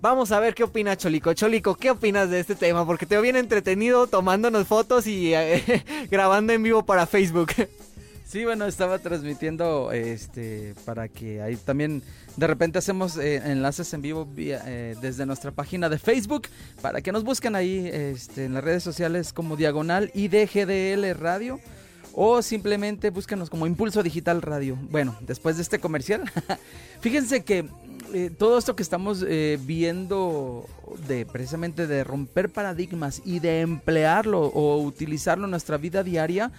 [0.00, 1.32] vamos a ver qué opina Cholico.
[1.34, 2.86] Cholico, ¿qué opinas de este tema?
[2.86, 7.52] Porque te veo bien entretenido tomándonos fotos y eh, grabando en vivo para Facebook.
[8.28, 12.02] Sí, bueno, estaba transmitiendo este para que ahí también
[12.36, 16.42] de repente hacemos eh, enlaces en vivo eh, desde nuestra página de Facebook
[16.82, 21.58] para que nos busquen ahí este, en las redes sociales como Diagonal IDGDL Radio
[22.12, 24.76] o simplemente búscanos como Impulso Digital Radio.
[24.90, 26.30] Bueno, después de este comercial,
[27.00, 27.66] fíjense que
[28.12, 29.24] eh, todo esto que estamos
[29.64, 30.66] viendo
[31.06, 36.52] de precisamente de romper paradigmas y de emplearlo o utilizarlo en nuestra vida diaria,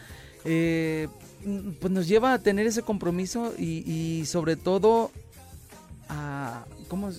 [1.80, 5.12] pues nos lleva a tener ese compromiso y, sobre todo
[6.10, 7.12] a ¿cómo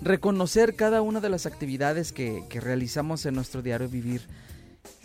[0.00, 4.22] reconocer cada una de las actividades que, que realizamos en nuestro diario vivir.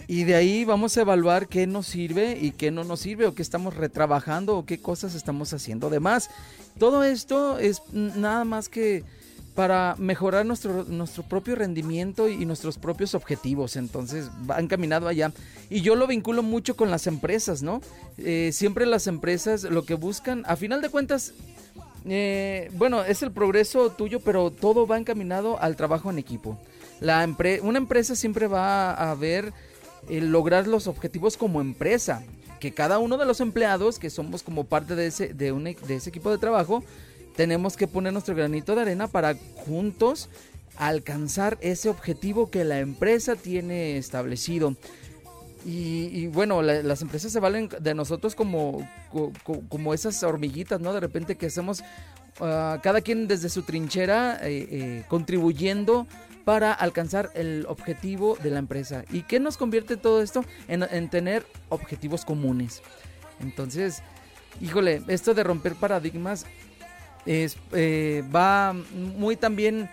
[0.08, 3.34] Y de ahí vamos a evaluar qué nos sirve y qué no nos sirve, o
[3.34, 6.30] qué estamos retrabajando, o qué cosas estamos haciendo de más.
[6.78, 9.04] Todo esto es nada más que
[9.56, 13.76] para mejorar nuestro, nuestro propio rendimiento y nuestros propios objetivos.
[13.76, 15.32] Entonces va encaminado allá.
[15.70, 17.82] Y yo lo vinculo mucho con las empresas, ¿no?
[18.18, 21.34] Eh, siempre las empresas lo que buscan, a final de cuentas,
[22.06, 26.58] eh, bueno, es el progreso tuyo, pero todo va encaminado al trabajo en equipo.
[27.00, 29.54] La empre- una empresa siempre va a ver
[30.10, 32.24] el lograr los objetivos como empresa.
[32.60, 35.78] Que cada uno de los empleados, que somos como parte de ese, de, un e-
[35.86, 36.82] de ese equipo de trabajo,
[37.36, 40.30] tenemos que poner nuestro granito de arena para juntos
[40.78, 44.76] alcanzar ese objetivo que la empresa tiene establecido.
[45.66, 50.82] Y, bueno, la- las empresas se valen de nosotros como, co- co- como esas hormiguitas,
[50.82, 50.92] ¿no?
[50.94, 51.84] De repente que hacemos
[52.42, 56.06] ah, cada quien desde su trinchera eh, eh, contribuyendo
[56.44, 59.06] para alcanzar el objetivo de la empresa.
[59.12, 60.44] ¿Y qué nos convierte todo esto?
[60.68, 62.82] En tener objetivos comunes.
[63.40, 64.02] Entonces,
[64.60, 66.46] híjole, esto de romper paradigmas
[67.26, 69.90] es, eh, va muy también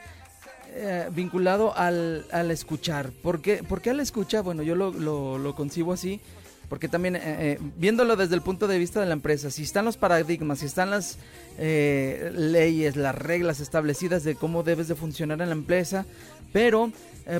[0.72, 3.10] eh, vinculado al, al escuchar.
[3.10, 4.42] ¿Por qué, al escuchar?
[4.42, 4.92] Bueno, yo lo,
[5.38, 6.20] lo, concibo así.
[6.68, 9.96] Porque también, eh, viéndolo desde el punto de vista de la empresa, si están los
[9.96, 11.18] paradigmas, si están las
[11.58, 16.06] leyes, las reglas establecidas de cómo debes de funcionar en la empresa,
[16.52, 16.92] pero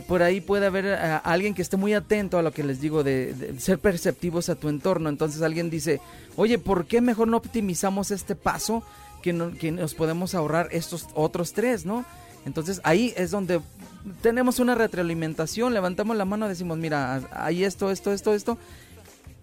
[0.09, 0.86] por ahí puede haber
[1.22, 4.68] alguien que esté muy atento a lo que les digo, de ser perceptivos a tu
[4.68, 5.09] entorno.
[5.09, 6.01] Entonces alguien dice,
[6.34, 8.82] oye, ¿por qué mejor no optimizamos este paso
[9.23, 12.05] que, no- que nos podemos ahorrar estos otros tres, ¿no?
[12.47, 13.61] Entonces ahí es donde
[14.23, 18.59] tenemos una retroalimentación, levantamos la mano decimos, mira, hay esto, esto, esto, esto,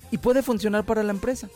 [0.10, 1.48] y puede funcionar para la empresa.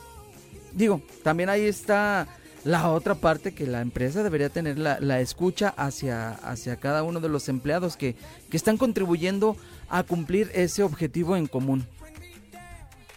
[0.74, 2.28] Digo, también ahí está
[2.64, 7.20] la otra parte que la empresa debería tener la, la escucha hacia, hacia cada uno
[7.20, 8.16] de los empleados que,
[8.52, 9.58] que están contribuyendo
[9.90, 11.88] a cumplir ese objetivo en común.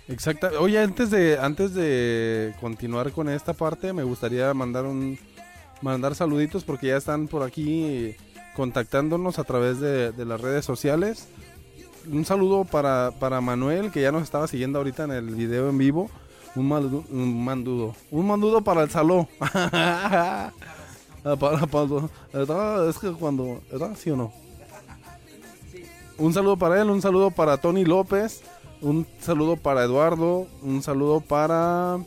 [0.09, 0.49] Exacto.
[0.61, 5.19] Oye, antes de antes de continuar con esta parte, me gustaría mandar un
[5.81, 8.15] mandar saluditos porque ya están por aquí
[8.55, 11.29] contactándonos a través de, las redes sociales.
[12.11, 15.79] Un saludo para, para Manuel, que ya nos estaba siguiendo ahorita en el video en
[15.79, 16.11] vivo.
[16.55, 17.97] Un, maldu- un mandudo.
[18.11, 19.27] Un mandudo para el salón.
[21.27, 22.87] Ah.
[22.87, 23.63] Es que cuando...
[23.97, 24.31] ¿Sí o no?
[26.19, 28.43] Un saludo para él, un saludo para Tony López,
[28.85, 31.99] un saludo para Eduardo, un saludo para...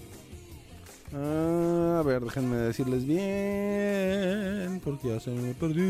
[1.13, 5.83] Ah, a ver, déjenme decirles bien, porque ya se me perdió.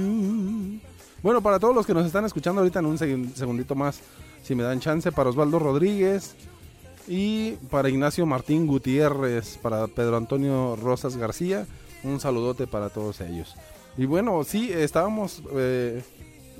[1.23, 3.99] Bueno, para todos los que nos están escuchando ahorita en un seg- segundito más,
[4.43, 6.35] si me dan chance, para Osvaldo Rodríguez
[7.07, 11.65] y para Ignacio Martín Gutiérrez, para Pedro Antonio Rosas García,
[12.03, 13.55] un saludote para todos ellos.
[13.97, 15.41] Y bueno, sí, estábamos...
[15.53, 16.03] eh,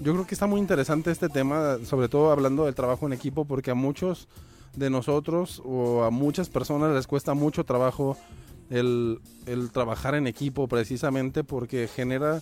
[0.02, 3.45] yo creo que está muy interesante este tema, sobre todo hablando del trabajo en equipo,
[3.45, 4.28] porque a muchos
[4.76, 8.18] de nosotros o a muchas personas les cuesta mucho trabajo
[8.70, 12.41] el, el trabajar en equipo precisamente porque genera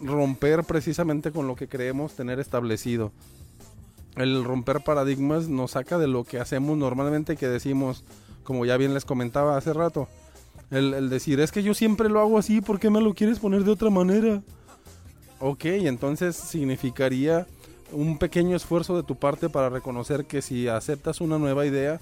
[0.00, 3.12] romper precisamente con lo que creemos tener establecido.
[4.14, 8.04] El romper paradigmas nos saca de lo que hacemos normalmente que decimos,
[8.44, 10.08] como ya bien les comentaba hace rato,
[10.70, 13.38] el, el decir, es que yo siempre lo hago así, ¿por qué me lo quieres
[13.38, 14.42] poner de otra manera?
[15.38, 17.46] Ok, entonces significaría
[17.92, 22.00] un pequeño esfuerzo de tu parte para reconocer que si aceptas una nueva idea,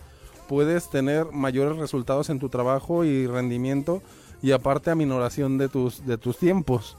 [0.48, 4.02] puedes tener mayores resultados en tu trabajo y rendimiento
[4.40, 6.96] y aparte aminoración de tus, de tus tiempos.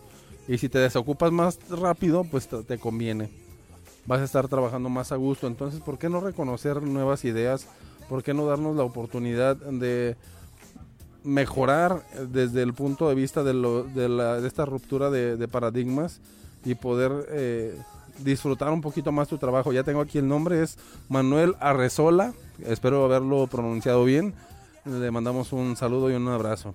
[0.48, 3.30] Y si te desocupas más rápido, pues te, te conviene.
[4.06, 5.48] Vas a estar trabajando más a gusto.
[5.48, 7.68] Entonces, ¿por qué no reconocer nuevas ideas?
[8.10, 10.16] ¿Por qué no darnos la oportunidad de
[11.26, 15.36] mejorar eh, desde el punto de vista de, lo- de, la- de esta ruptura de,
[15.38, 16.20] de paradigmas
[16.64, 17.78] y poder eh,
[18.24, 19.74] disfrutar un poquito más tu trabajo.
[19.74, 20.78] Ya tengo aquí el nombre, es
[21.10, 22.34] Manuel Arrezola,
[22.66, 24.34] espero haberlo pronunciado bien.
[24.86, 26.74] Le mandamos un saludo y un abrazo.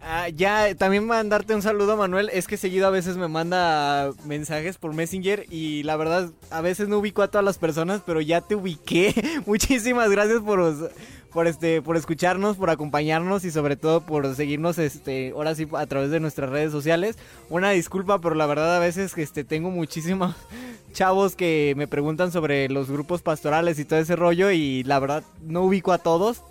[0.00, 2.30] Ah, ya, también mandarte un saludo, Manuel.
[2.32, 6.88] Es que seguido a veces me manda mensajes por Messenger y la verdad, a veces
[6.88, 9.40] no ubico a todas las personas, pero ya te ubiqué.
[9.46, 10.90] Muchísimas gracias por,
[11.32, 15.86] por este, por escucharnos, por acompañarnos y sobre todo por seguirnos, este, ahora sí a
[15.86, 17.16] través de nuestras redes sociales.
[17.50, 20.36] Una disculpa, pero la verdad a veces, este, tengo muchísimos
[20.92, 25.24] chavos que me preguntan sobre los grupos pastorales y todo ese rollo y la verdad
[25.42, 26.42] no ubico a todos.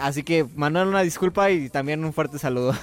[0.00, 2.74] Así que Manuel, una disculpa y también un fuerte saludo.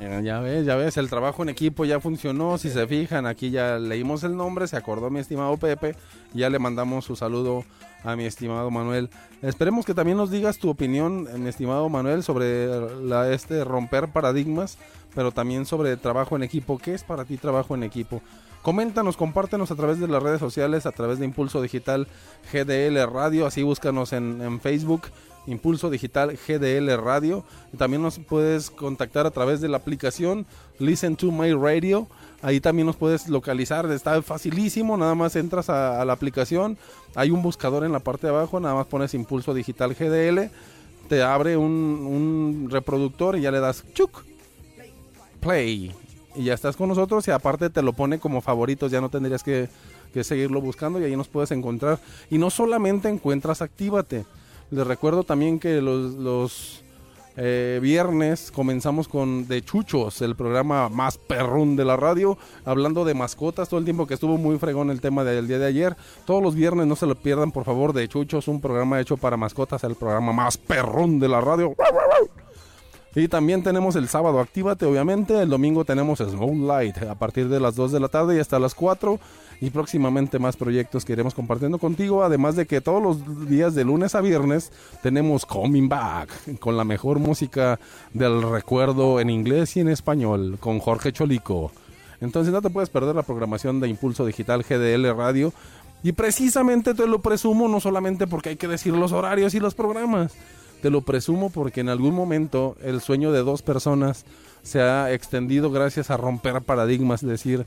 [0.00, 2.56] Ya ves, ya ves, el trabajo en equipo ya funcionó.
[2.56, 5.94] Si se fijan, aquí ya leímos el nombre, se acordó mi estimado Pepe.
[6.32, 7.64] Ya le mandamos su saludo
[8.02, 9.10] a mi estimado Manuel.
[9.42, 12.66] Esperemos que también nos digas tu opinión, mi estimado Manuel, sobre
[13.02, 14.78] la, este romper paradigmas,
[15.14, 16.78] pero también sobre trabajo en equipo.
[16.78, 18.22] ¿Qué es para ti trabajo en equipo?
[18.62, 22.08] Coméntanos, compártenos a través de las redes sociales, a través de Impulso Digital
[22.50, 25.02] GDL Radio, así búscanos en Facebook,
[25.46, 27.44] Impulso Digital GDL Radio.
[27.72, 30.46] Y también nos puedes contactar a través de la aplicación
[30.78, 32.06] Listen to My Radio.
[32.42, 36.78] Ahí también nos puedes localizar, está facilísimo, nada más entras a, la aplicación,
[37.14, 40.50] hay un buscador en la parte de abajo, nada más pones Impulso Digital GDL,
[41.10, 44.24] te abre un, un reproductor y ya le das chuc,
[45.40, 45.94] play
[46.34, 49.42] y ya estás con nosotros y aparte te lo pone como favoritos, ya no tendrías
[49.42, 49.68] que,
[50.12, 51.98] que seguirlo buscando y ahí nos puedes encontrar.
[52.30, 54.24] Y no solamente encuentras Actívate,
[54.70, 56.82] les recuerdo también que los,
[57.36, 63.14] eh, viernes comenzamos con De Chuchos, el programa más perrón de la radio, hablando de
[63.14, 65.96] mascotas todo el tiempo que estuvo muy fregón el tema del día de ayer.
[66.24, 69.36] Todos los viernes no se lo pierdan, por favor, De Chuchos, un programa hecho para
[69.36, 71.74] mascotas, el programa más perrón de la radio.
[73.14, 75.40] Y también tenemos el sábado Actívate, obviamente.
[75.42, 78.60] El domingo tenemos Snow Light a partir de las 2 de la tarde y hasta
[78.60, 79.18] las 4.
[79.60, 82.24] Y próximamente más proyectos que iremos compartiendo contigo.
[82.24, 86.84] Además de que todos los días de lunes a viernes tenemos Coming Back con la
[86.84, 87.78] mejor música
[88.14, 91.72] del recuerdo en inglés y en español con Jorge Cholico.
[92.20, 95.52] Entonces no te puedes perder la programación de Impulso Digital GDL Radio.
[96.02, 99.74] Y precisamente te lo presumo no solamente porque hay que decir los horarios y los
[99.74, 100.32] programas.
[100.80, 104.24] Te lo presumo porque en algún momento el sueño de dos personas
[104.62, 107.66] se ha extendido gracias a romper paradigmas, decir,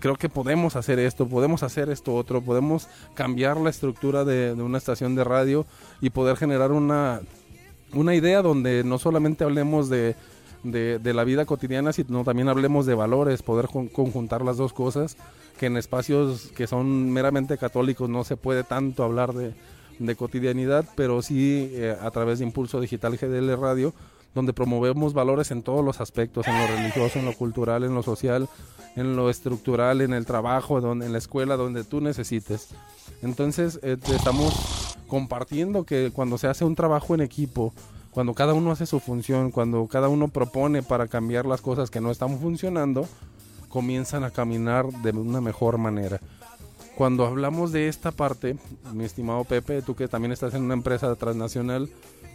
[0.00, 4.78] creo que podemos hacer esto, podemos hacer esto otro, podemos cambiar la estructura de, una
[4.78, 5.66] estación de radio
[6.00, 7.20] y poder generar una,
[7.92, 10.16] una idea donde no solamente hablemos de,
[10.62, 15.16] de, la vida cotidiana, sino también hablemos de valores, poder con- conjuntar las dos cosas,
[15.58, 19.54] que en espacios que son meramente católicos no se puede tanto hablar de,
[19.98, 23.92] de cotidianidad, pero sí eh, a través de Impulso Digital GDL Radio,
[24.34, 28.02] donde promovemos valores en todos los aspectos, en lo religioso, en lo cultural, en lo
[28.02, 28.48] social,
[28.96, 32.68] en lo estructural, en el trabajo, en la escuela, donde tú necesites.
[33.22, 37.72] Entonces, eh, estamos compartiendo que cuando se hace un trabajo en equipo,
[38.10, 42.00] cuando cada uno hace su función, cuando cada uno propone para cambiar las cosas que
[42.00, 43.06] no están funcionando,
[43.68, 46.20] comienzan a caminar de una mejor manera.
[46.96, 48.56] Cuando hablamos de esta parte,
[48.92, 51.88] mi estimado Pepe, tú que también estás en una empresa transnacional,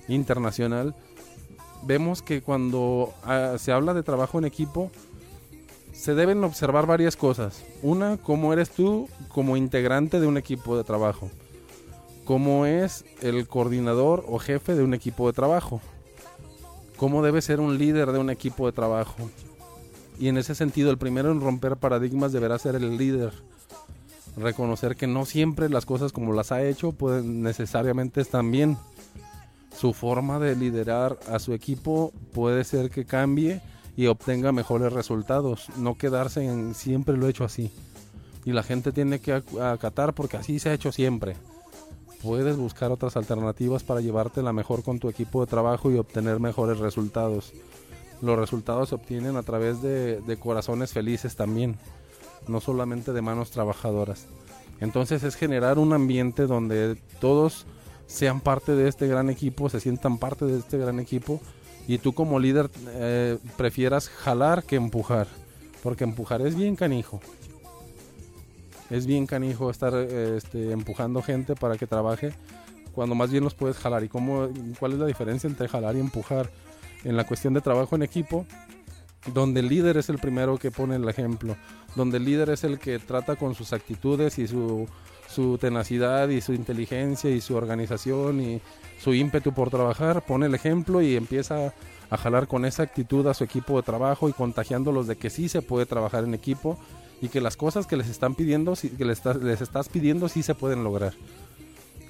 [0.07, 0.95] internacional,
[1.85, 4.91] vemos que cuando ah, se habla de trabajo en equipo,
[5.93, 7.63] se deben observar varias cosas.
[7.81, 11.29] Una, cómo eres tú como integrante de un equipo de trabajo.
[12.25, 15.79] Cómo es el coordinador o jefe de un equipo de trabajo.
[16.97, 19.29] Cómo debe ser un líder de un equipo de trabajo.
[20.19, 23.33] Y en ese sentido, el primero en romper paradigmas deberá ser el líder.
[24.37, 28.77] Reconocer que no siempre las cosas como las ha hecho pueden necesariamente están bien.
[29.77, 33.61] Su forma de liderar a su equipo puede ser que cambie
[33.97, 35.67] y obtenga mejores resultados.
[35.77, 37.71] No quedarse en siempre lo he hecho así.
[38.45, 41.35] Y la gente tiene que ac- acatar porque así se ha hecho siempre.
[42.23, 46.39] Puedes buscar otras alternativas para llevarte la mejor con tu equipo de trabajo y obtener
[46.39, 47.51] mejores resultados.
[48.21, 51.77] Los resultados se obtienen a través de corazones felices también,
[52.47, 54.25] no solamente de manos trabajadoras.
[54.79, 57.65] Entonces es generar un ambiente donde todos
[58.07, 61.41] sean parte de este gran equipo, se sientan parte de este gran equipo
[61.87, 65.27] y tú como líder eh, prefieras jalar que empujar,
[65.83, 67.19] porque empujar es bien canijo.
[68.89, 72.33] Es bien canijo estar eh, este, empujando gente para que trabaje
[72.93, 74.03] cuando más bien los puedes jalar.
[74.03, 74.47] ¿Y cómo,
[74.79, 76.49] cuál es la diferencia entre jalar y empujar?
[77.03, 78.47] En la cuestión de trabajo en equipo,
[79.31, 81.55] donde el líder es el primero que pone el ejemplo,
[81.95, 84.87] donde el líder es el que trata con sus actitudes y su,
[85.35, 88.61] su tenacidad y su inteligencia y su organización y
[89.01, 91.73] su ímpetu por trabajar, pone el ejemplo y empieza
[92.09, 95.49] a jalar con esa actitud a su equipo de trabajo y contagiándolos de que sí
[95.49, 96.77] se puede trabajar en equipo
[97.21, 100.41] y que las cosas que les están pidiendo, que les estás, les estás pidiendo sí
[100.41, 101.13] se pueden lograr.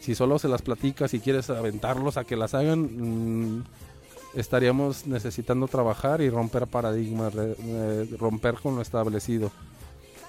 [0.02, 3.64] Si solo se las platicas y quieres aventarlos a que las hagan, mm,
[4.36, 9.52] estaríamos necesitando trabajar y romper paradigmas, eh, romper con lo establecido.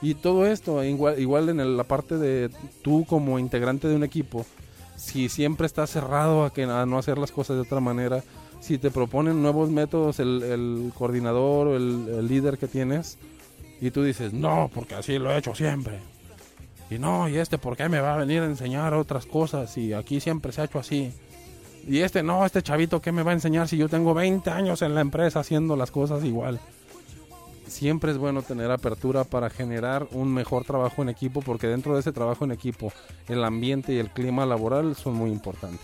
[0.03, 2.51] Y todo esto, igual, igual en el- la parte de
[2.82, 4.44] tú como integrante de un equipo,
[4.97, 8.22] si siempre estás cerrado a, que, a no hacer las cosas de otra manera,
[8.61, 13.18] si te proponen nuevos métodos el, el coordinador o el, el líder que tienes,
[13.80, 15.99] y tú dices, no, porque así lo he hecho siempre.
[16.90, 19.76] Y no, y este, ¿por qué me va a venir a enseñar otras cosas?
[19.76, 21.12] Y aquí siempre se ha hecho así.
[21.86, 24.82] Y este, no, este chavito, ¿qué me va a enseñar si yo tengo 20 años
[24.82, 26.61] en la empresa haciendo las cosas igual?
[27.66, 32.00] Siempre es bueno tener apertura para generar un mejor trabajo en equipo, porque dentro de
[32.00, 32.92] ese trabajo en equipo,
[33.28, 35.80] el ambiente y el clima laboral son muy importantes.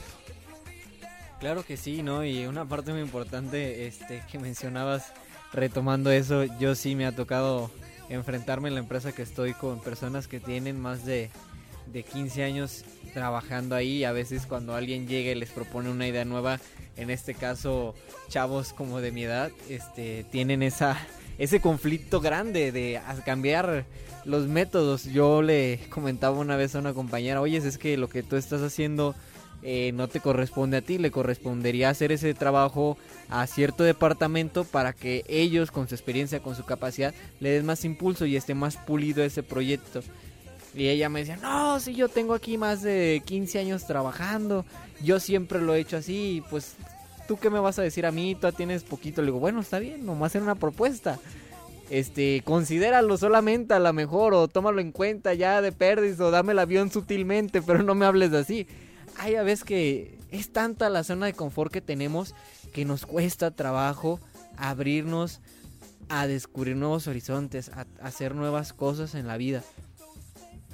[1.40, 2.24] Claro que sí, ¿no?
[2.24, 5.12] Y una parte muy importante este, que mencionabas,
[5.52, 7.70] retomando eso, yo sí me ha tocado
[8.08, 11.30] enfrentarme en la empresa que estoy con personas que tienen más de,
[11.92, 14.04] de 15 años trabajando ahí.
[14.04, 16.60] A veces cuando alguien llega y les propone una idea nueva,
[16.96, 17.94] en este caso
[18.28, 20.96] chavos como de mi edad, este, tienen esa,
[21.38, 23.84] ese conflicto grande de a- cambiar
[24.24, 25.04] los métodos.
[25.04, 28.62] Yo le comentaba una vez a una compañera, oye, es que lo que tú estás
[28.62, 29.14] haciendo
[29.64, 32.96] eh, no te corresponde a ti, le correspondería hacer ese trabajo
[33.28, 37.84] a cierto departamento para que ellos con su experiencia, con su capacidad, le den más
[37.84, 40.02] impulso y esté más pulido ese proyecto.
[40.74, 44.64] Y ella me decía, no, si yo tengo aquí más de 15 años trabajando,
[45.02, 46.74] yo siempre lo he hecho así, pues
[47.32, 49.78] tú qué me vas a decir a mí, tú tienes poquito, le digo, bueno, está
[49.78, 51.18] bien, nomás era una propuesta.
[51.88, 56.52] Este, considéralo solamente a lo mejor o tómalo en cuenta ya de pérdidas o dame
[56.52, 58.66] el avión sutilmente, pero no me hables así.
[59.16, 62.34] Hay a veces que es tanta la zona de confort que tenemos
[62.74, 64.20] que nos cuesta trabajo
[64.58, 65.40] abrirnos
[66.10, 69.62] a descubrir nuevos horizontes, a hacer nuevas cosas en la vida.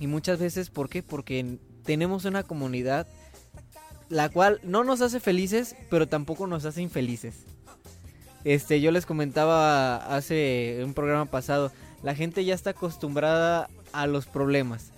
[0.00, 1.04] Y muchas veces, ¿por qué?
[1.04, 3.06] Porque tenemos una comunidad
[4.08, 7.44] la cual no nos hace felices, pero tampoco nos hace infelices.
[8.44, 14.26] Este, yo les comentaba hace un programa pasado, la gente ya está acostumbrada a los
[14.26, 14.92] problemas.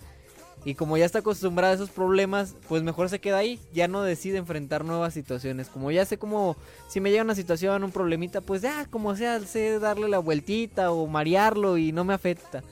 [0.64, 4.02] Y como ya está acostumbrada a esos problemas, pues mejor se queda ahí, ya no
[4.02, 5.68] decide enfrentar nuevas situaciones.
[5.68, 6.54] Como ya sé cómo,
[6.86, 10.90] si me llega una situación, un problemita, pues ya como sea, sé darle la vueltita
[10.90, 12.62] o marearlo y no me afecta.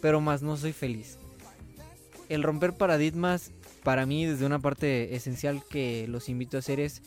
[0.00, 1.18] Pero más no soy feliz.
[2.30, 3.50] El romper paradigmas,
[3.86, 7.02] para mí, desde una parte esencial que los invito a hacer es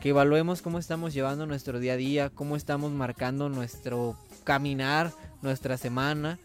[0.00, 5.12] que evaluemos cómo estamos llevando nuestro día a día, cómo estamos marcando nuestro caminar,
[5.42, 6.38] nuestra semana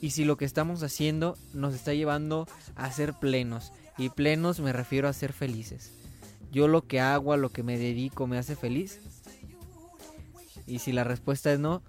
[0.00, 2.46] y si lo que estamos haciendo nos está llevando
[2.76, 3.72] a ser plenos.
[3.98, 5.90] Y plenos me refiero a ser felices.
[6.52, 9.00] Yo lo que hago, a lo que me dedico, me hace feliz.
[10.64, 11.82] Y si la respuesta es no,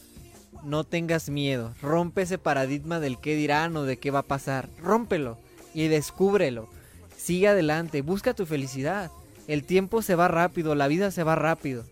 [0.63, 1.75] no tengas miedo.
[1.79, 4.67] Rompe ese paradigma del qué dirán o de qué va a pasar.
[4.79, 5.37] Rómpelo
[5.75, 6.78] y descúbrelo.
[7.19, 9.11] Sigue adelante, busca tu felicidad.
[9.47, 11.83] El tiempo se va rápido, la vida se va rápido.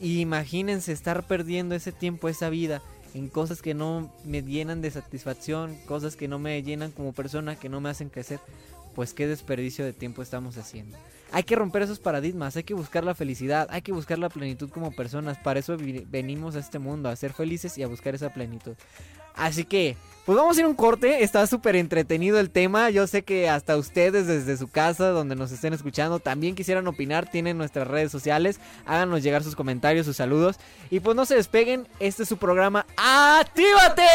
[0.00, 2.82] Y imagínense estar perdiendo ese tiempo, esa vida,
[3.12, 7.56] en cosas que no me llenan de satisfacción, cosas que no me llenan como persona,
[7.56, 8.38] que no me hacen crecer.
[8.94, 10.96] Pues qué desperdicio de tiempo estamos haciendo.
[11.32, 14.70] Hay que romper esos paradigmas, hay que buscar la felicidad, hay que buscar la plenitud
[14.70, 15.36] como personas.
[15.38, 18.74] Para eso venimos a este mundo, a ser felices y a buscar esa plenitud.
[19.36, 21.22] Así que, pues vamos a ir a un corte.
[21.22, 22.90] Está súper entretenido el tema.
[22.90, 27.30] Yo sé que hasta ustedes desde su casa, donde nos estén escuchando, también quisieran opinar.
[27.30, 28.58] Tienen nuestras redes sociales.
[28.86, 30.56] Háganos llegar sus comentarios, sus saludos.
[30.90, 31.86] Y pues no se despeguen.
[32.00, 32.86] Este es su programa.
[32.96, 34.06] ¡Actívate!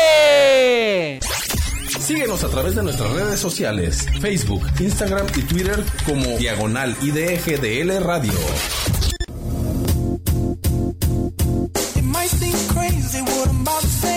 [2.00, 8.34] Síguenos a través de nuestras redes sociales, Facebook, Instagram y Twitter como Diagonal IDGDL Radio.
[11.96, 14.11] It might seem crazy what I'm about to say.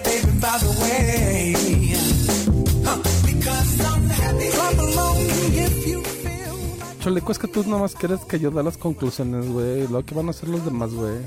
[0.00, 1.54] Care, baby, by the way.
[2.84, 4.48] Huh, Because I'm happy.
[4.50, 8.62] Clap along if you feel like Chole, es que tú nomás quieres que yo dé
[8.62, 9.86] las conclusiones, güey.
[9.88, 11.18] Lo que van a hacer los demás, güey.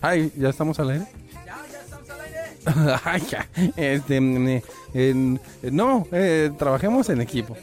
[0.00, 1.06] Ay, ¿ya estamos al aire?
[1.32, 3.00] Ya, ya estamos al aire.
[3.04, 3.48] Ay, ya.
[3.76, 4.62] Este, mm, eh,
[4.94, 7.56] eh, no, eh, trabajemos en equipo.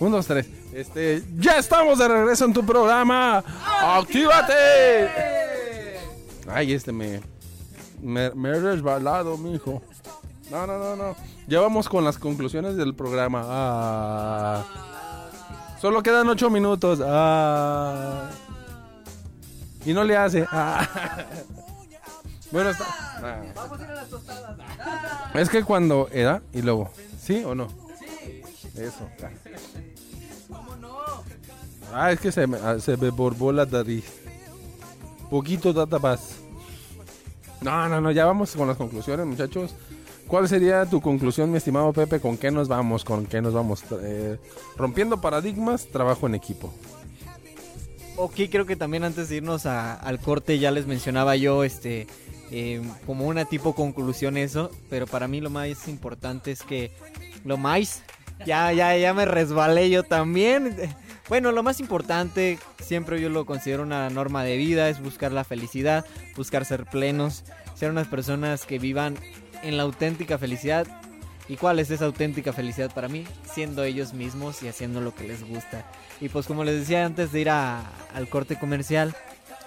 [0.00, 0.46] Uno, dos, tres.
[0.74, 3.42] Este, ya estamos de regreso en tu programa.
[3.82, 5.08] ¡Actívate!
[6.48, 7.20] Ay, este me,
[8.06, 9.82] me, me he resbalado, mijo.
[10.50, 11.16] No, no, no, no.
[11.48, 13.42] Ya vamos con las conclusiones del programa.
[13.44, 14.64] Ah.
[15.80, 17.00] Solo quedan ocho minutos.
[17.04, 18.30] Ah.
[19.84, 20.46] Y no le hace.
[20.50, 20.86] Ah.
[22.52, 22.84] Bueno, está.
[22.88, 23.42] ah.
[25.34, 26.90] Es que cuando era y luego.
[27.20, 27.66] ¿Sí o no?
[27.98, 28.40] Sí.
[28.76, 29.08] Eso.
[30.48, 30.96] ¿Cómo no?
[31.92, 34.04] Ah, es que se me, se me borbó la nariz.
[35.28, 36.36] Poquito data paz.
[37.60, 39.74] No, no, no, ya vamos con las conclusiones, muchachos.
[40.26, 42.20] ¿Cuál sería tu conclusión, mi estimado Pepe?
[42.20, 43.04] ¿Con qué nos vamos?
[43.04, 43.84] ¿Con qué nos vamos?
[44.02, 44.38] Eh,
[44.76, 46.74] rompiendo paradigmas, trabajo en equipo.
[48.16, 52.06] Ok, creo que también antes de irnos al corte ya les mencionaba yo este
[52.50, 56.92] eh, como una tipo conclusión eso, pero para mí lo más importante es que
[57.44, 58.02] lo más
[58.46, 60.76] ya ya ya me resbalé yo también.
[61.28, 65.42] Bueno, lo más importante siempre yo lo considero una norma de vida es buscar la
[65.42, 66.04] felicidad,
[66.36, 67.42] buscar ser plenos,
[67.74, 69.16] ser unas personas que vivan
[69.64, 70.86] en la auténtica felicidad.
[71.48, 73.24] ¿Y cuál es esa auténtica felicidad para mí?
[73.52, 75.84] Siendo ellos mismos y haciendo lo que les gusta.
[76.20, 79.14] Y pues como les decía antes de ir al corte comercial,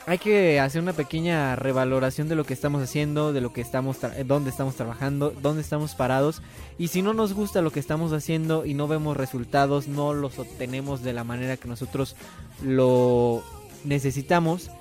[0.05, 4.03] hay que hacer una pequeña revaloración de lo que estamos haciendo, de lo que estamos,
[4.03, 6.41] eh, dónde estamos trabajando, dónde estamos parados.
[6.77, 10.39] Y si no nos gusta lo que estamos haciendo y no vemos resultados, no los
[10.39, 12.15] obtenemos de la manera que nosotros
[12.63, 13.43] lo
[13.83, 14.71] necesitamos,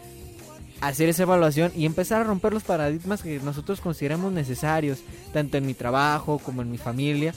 [0.81, 5.01] hacer esa evaluación y empezar a romper los paradigmas que nosotros consideramos necesarios,
[5.32, 7.35] tanto en mi trabajo como en mi familia,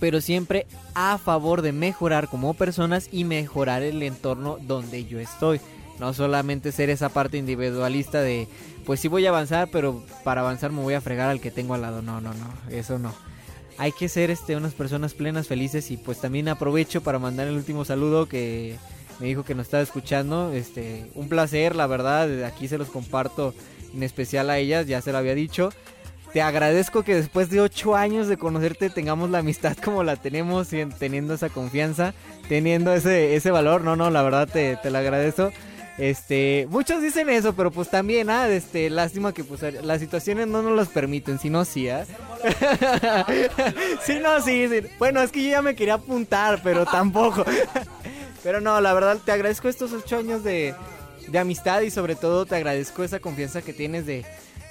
[0.00, 5.60] pero siempre a favor de mejorar como personas y mejorar el entorno donde yo estoy.
[5.98, 8.48] No solamente ser esa parte individualista de,
[8.84, 11.74] pues sí voy a avanzar, pero para avanzar me voy a fregar al que tengo
[11.74, 12.02] al lado.
[12.02, 13.14] No, no, no, eso no.
[13.78, 17.56] Hay que ser este, unas personas plenas, felices y pues también aprovecho para mandar el
[17.56, 18.76] último saludo que
[19.20, 20.52] me dijo que nos estaba escuchando.
[20.52, 23.54] Este, un placer, la verdad, de aquí se los comparto
[23.94, 25.70] en especial a ellas, ya se lo había dicho.
[26.32, 30.68] Te agradezco que después de ocho años de conocerte tengamos la amistad como la tenemos,
[30.98, 32.12] teniendo esa confianza,
[32.48, 33.82] teniendo ese, ese valor.
[33.82, 35.52] No, no, la verdad te, te lo agradezco.
[35.98, 40.60] Este, muchos dicen eso, pero pues también, ah, este, lástima que pues las situaciones no
[40.62, 42.04] nos los permiten, si no sí, ¿ah?
[44.04, 44.86] sí, no, sí, sí.
[44.98, 47.44] Bueno, es que yo ya me quería apuntar, pero tampoco.
[48.42, 50.74] pero no, la verdad te agradezco estos ocho años de,
[51.28, 54.26] de amistad y sobre todo te agradezco esa confianza que tienes de,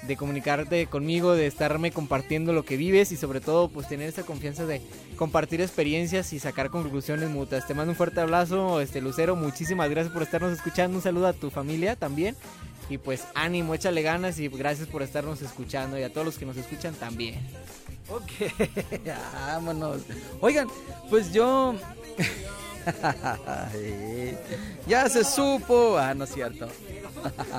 [0.06, 4.22] de comunicarte conmigo, de estarme compartiendo lo que vives y sobre todo pues tener esa
[4.22, 4.80] confianza de
[5.16, 7.66] compartir experiencias y sacar conclusiones mutuas.
[7.66, 11.32] Te mando un fuerte abrazo, este Lucero, muchísimas gracias por estarnos escuchando, un saludo a
[11.32, 12.36] tu familia también
[12.88, 16.46] y pues ánimo, échale ganas y gracias por estarnos escuchando y a todos los que
[16.46, 17.34] nos escuchan también.
[18.08, 18.52] Ok,
[19.34, 20.02] vámonos.
[20.40, 20.68] Oigan,
[21.10, 21.74] pues yo.
[24.86, 25.98] ya se supo.
[25.98, 26.68] Ah, no es cierto.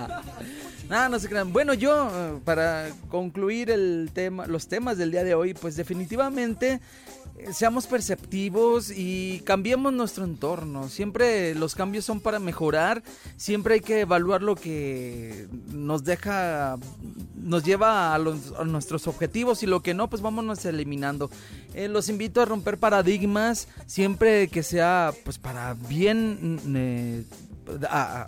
[0.89, 1.51] no, no se crean.
[1.51, 6.79] Bueno, yo, eh, para concluir el tema, los temas del día de hoy, pues definitivamente
[7.51, 10.89] seamos perceptivos y cambiemos nuestro entorno.
[10.89, 13.03] Siempre los cambios son para mejorar.
[13.37, 16.77] Siempre hay que evaluar lo que nos deja,
[17.35, 21.29] nos lleva a, los- a nuestros objetivos y lo que no, pues vámonos eliminando.
[21.73, 26.59] Eh, los invito a romper paradigmas, siempre que sea, pues para bien.
[26.75, 27.23] eh,
[27.89, 28.27] a,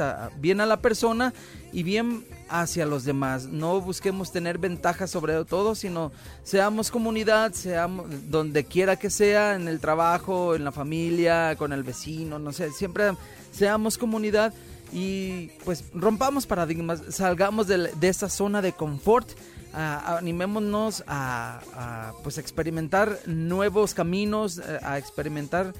[0.00, 1.32] a- bien a la persona
[1.72, 3.46] y bien hacia los demás.
[3.46, 9.68] No busquemos tener ventajas sobre todo, sino seamos comunidad, seamos donde quiera que sea, en
[9.68, 13.12] el trabajo, en la familia, con el vecino, no sé, siempre
[13.52, 14.52] seamos comunidad
[14.92, 19.28] y pues rompamos paradigmas, salgamos de, esa zona de confort.
[19.72, 25.72] animémonos a, pues experimentar nuevos caminos, a experimentar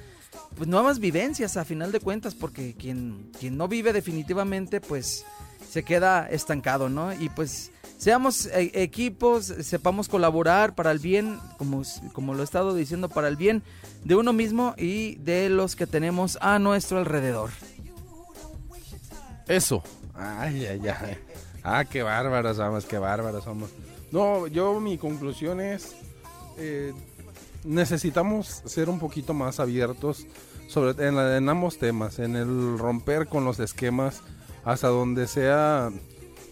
[0.56, 5.24] pues nuevas vivencias a final de cuentas, porque quien, quien no vive definitivamente, pues
[5.70, 7.12] se queda estancado, ¿no?
[7.12, 11.82] Y pues seamos eh, equipos, sepamos colaborar para el bien, como,
[12.12, 13.62] como lo he estado diciendo, para el bien
[14.04, 17.50] de uno mismo y de los que tenemos a nuestro alrededor.
[19.46, 19.82] Eso.
[20.14, 21.18] Ay, ay, ay.
[21.62, 23.70] Ah, qué bárbaros somos, qué bárbaros somos.
[24.10, 25.94] No, yo mi conclusión es,
[26.58, 26.92] eh,
[27.64, 30.26] necesitamos ser un poquito más abiertos
[30.68, 34.22] sobre en, la- en ambos temas, en el romper con los esquemas
[34.64, 35.90] hasta donde sea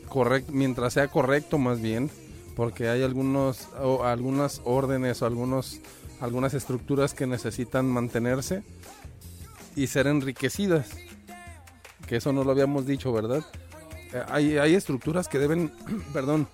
[0.09, 2.11] correcto, mientras sea correcto más bien,
[2.57, 5.81] porque hay algunos o algunas órdenes o algunos
[6.21, 8.65] algunas estructuras que necesitan mantenerse
[9.77, 10.89] y ser enriquecidas.
[12.09, 13.45] Que eso no lo habíamos dicho, ¿verdad?
[14.13, 15.71] Eh, hay, hay estructuras que deben,
[16.13, 16.49] perdón,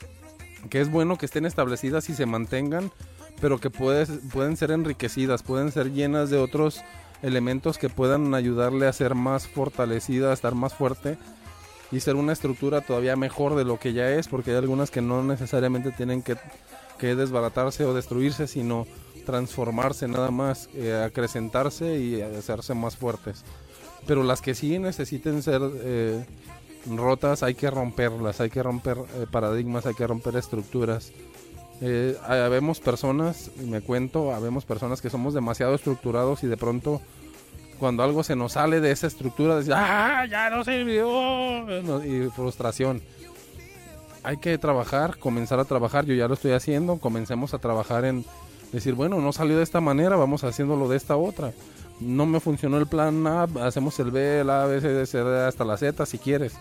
[0.69, 2.91] que es bueno que estén establecidas y se mantengan,
[3.41, 6.81] pero que puedes- pueden ser enriquecidas, pueden ser llenas de otros
[7.23, 11.17] elementos que puedan ayudarle a ser más fortalecida, a estar más fuerte
[11.91, 15.01] y ser una estructura todavía mejor de lo que ya es, porque hay algunas que
[15.01, 16.37] no necesariamente tienen que,
[17.01, 18.87] desbaratarse o destruirse, sino
[19.27, 23.45] transformarse nada más, eh, acrecentarse y hacerse más fuertes.
[24.07, 26.25] Pero las que sí necesiten ser eh,
[26.87, 31.13] rotas hay que romperlas, hay que romper eh, paradigmas, hay que romper estructuras.
[31.81, 37.01] Eh, habemos personas, me cuento, habemos personas que somos demasiado estructurados y de pronto
[37.79, 41.05] cuando algo se nos sale de esa estructura, decir, ¡ah, ya no sirvió!
[41.83, 43.03] No, Y frustración.
[44.23, 48.25] Hay que trabajar, comenzar a trabajar, yo ya lo estoy haciendo, comencemos a trabajar en
[48.73, 51.53] decir, bueno, no salió de esta manera, vamos haciéndolo de esta otra.
[52.01, 55.19] No me funcionó el plan A, hacemos el B, el A, B, C, D, C,
[55.19, 56.55] hasta la Z si quieres,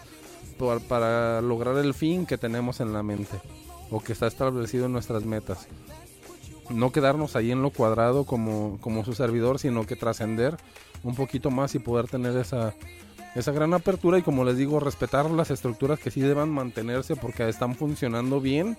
[0.90, 3.40] para lograr el fin que tenemos en la mente
[3.94, 5.68] o que está establecido en nuestras metas
[6.70, 10.57] no quedarnos ahí en lo cuadrado como, como su servidor, sino que trascender
[11.03, 12.74] un poquito más y poder tener esa,
[13.36, 17.48] esa gran apertura y como les digo, respetar las estructuras que sí deban mantenerse porque
[17.49, 18.78] están funcionando bien,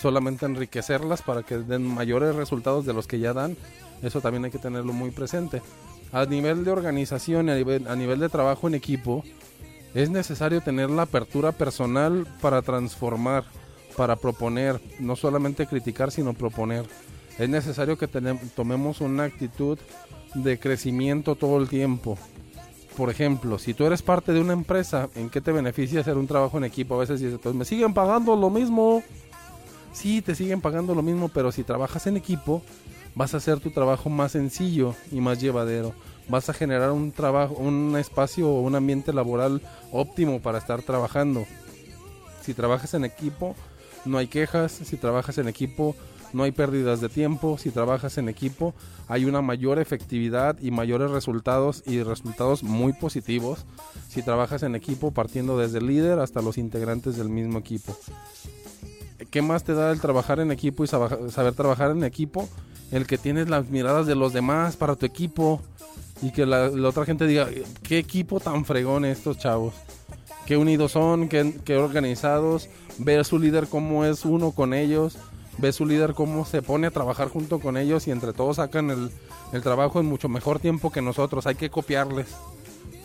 [0.00, 3.56] solamente enriquecerlas para que den mayores resultados de los que ya dan,
[4.02, 5.62] eso también hay que tenerlo muy presente.
[6.12, 9.24] A nivel de organización a nivel, a nivel de trabajo en equipo,
[9.94, 13.44] es necesario tener la apertura personal para transformar,
[13.96, 16.86] para proponer, no solamente criticar, sino proponer.
[17.38, 19.78] Es necesario que tomemos una actitud
[20.34, 22.18] de crecimiento todo el tiempo.
[22.96, 26.26] Por ejemplo, si tú eres parte de una empresa, ¿en qué te beneficia hacer un
[26.26, 26.94] trabajo en equipo?
[26.94, 29.02] A veces dices, pues me siguen pagando lo mismo.
[29.92, 32.62] Sí, te siguen pagando lo mismo, pero si trabajas en equipo,
[33.14, 35.92] vas a hacer tu trabajo más sencillo y más llevadero.
[36.28, 39.60] Vas a generar un trabajo, un espacio o un ambiente laboral
[39.92, 41.46] óptimo para estar trabajando.
[42.42, 43.54] Si trabajas en equipo,
[44.06, 44.72] no hay quejas.
[44.72, 45.94] Si trabajas en equipo,
[46.32, 47.58] no hay pérdidas de tiempo.
[47.58, 48.74] Si trabajas en equipo,
[49.08, 53.64] hay una mayor efectividad y mayores resultados y resultados muy positivos.
[54.08, 57.96] Si trabajas en equipo, partiendo desde el líder hasta los integrantes del mismo equipo.
[59.30, 62.48] ¿Qué más te da el trabajar en equipo y saber trabajar en equipo?
[62.90, 65.60] El que tienes las miradas de los demás para tu equipo
[66.22, 67.48] y que la, la otra gente diga,
[67.82, 69.74] qué equipo tan fregón estos chavos.
[70.46, 72.68] Qué unidos son, qué, qué organizados.
[72.98, 75.18] Ver su líder cómo es uno con ellos.
[75.58, 78.90] Ve su líder cómo se pone a trabajar junto con ellos y entre todos sacan
[78.90, 81.46] el, trabajo en mucho mejor tiempo que nosotros.
[81.46, 82.28] Hay que copiarles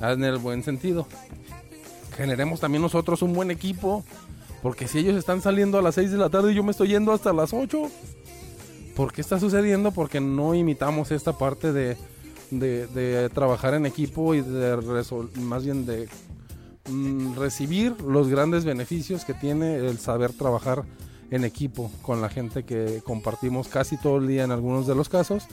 [0.02, 1.08] en el buen sentido.
[2.16, 4.04] Generemos también nosotros un buen equipo.
[4.62, 6.90] Porque si ellos están saliendo a las 6 de la tarde y yo me estoy
[6.90, 7.90] yendo hasta las 8.
[8.96, 9.92] ¿Por qué está sucediendo?
[9.92, 11.98] Porque no imitamos esta parte de,
[12.52, 14.78] de, trabajar en equipo y de
[15.38, 16.08] más bien de
[16.90, 20.84] mm, recibir los grandes beneficios que tiene el saber trabajar
[21.32, 25.10] en equipo con la gente que compartimos casi todo el día en algunos de los
[25.10, 25.48] casos.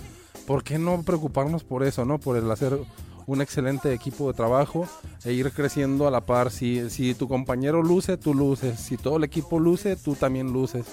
[0.46, 2.18] ¿Por qué no preocuparnos por eso, no?
[2.18, 2.78] Por el hacer
[3.26, 4.88] un excelente equipo de trabajo
[5.22, 6.50] e ir creciendo a la par.
[6.50, 8.80] Si, si tu compañero luce, tú luces.
[8.80, 10.86] Si todo el equipo luce, tú también luces.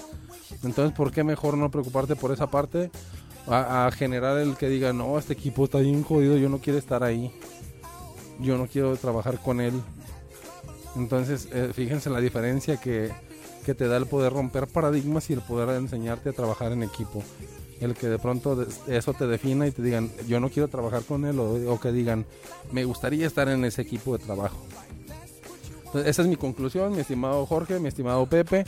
[0.62, 2.90] Entonces, ¿por qué mejor no preocuparte por esa parte?
[3.48, 6.78] A, a generar el que diga, no, este equipo está bien jodido, yo no quiero
[6.78, 7.32] estar ahí.
[8.38, 9.72] Yo no quiero trabajar con él.
[10.96, 13.10] Entonces, eh, fíjense la diferencia que,
[13.64, 17.22] que te da el poder romper paradigmas y el poder enseñarte a trabajar en equipo.
[17.80, 21.26] El que de pronto eso te defina y te digan, yo no quiero trabajar con
[21.26, 22.24] él, o, o que digan,
[22.72, 24.64] me gustaría estar en ese equipo de trabajo.
[25.84, 28.64] Entonces, esa es mi conclusión, mi estimado Jorge, mi estimado Pepe.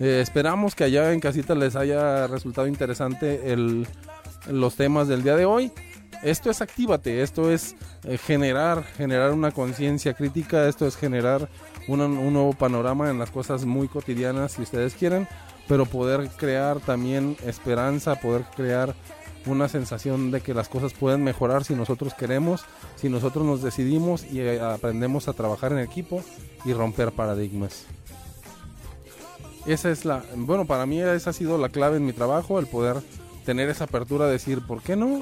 [0.00, 3.86] Eh, esperamos que allá en casita les haya resultado interesante el,
[4.50, 5.72] los temas del día de hoy.
[6.22, 11.48] Esto es actívate, esto es eh, generar, generar una conciencia crítica, esto es generar
[11.86, 15.28] una- un nuevo panorama en las cosas muy cotidianas si ustedes quieren,
[15.68, 18.94] pero poder crear también esperanza, poder crear
[19.46, 22.64] una sensación de que las cosas pueden mejorar si nosotros queremos,
[22.96, 26.22] si nosotros nos decidimos y eh, aprendemos a trabajar en equipo
[26.64, 27.84] y romper paradigmas.
[29.66, 32.66] Esa es la, bueno, para mí esa ha sido la clave en mi trabajo, el
[32.66, 32.96] poder
[33.44, 35.20] tener esa apertura, decir, ¿por qué no?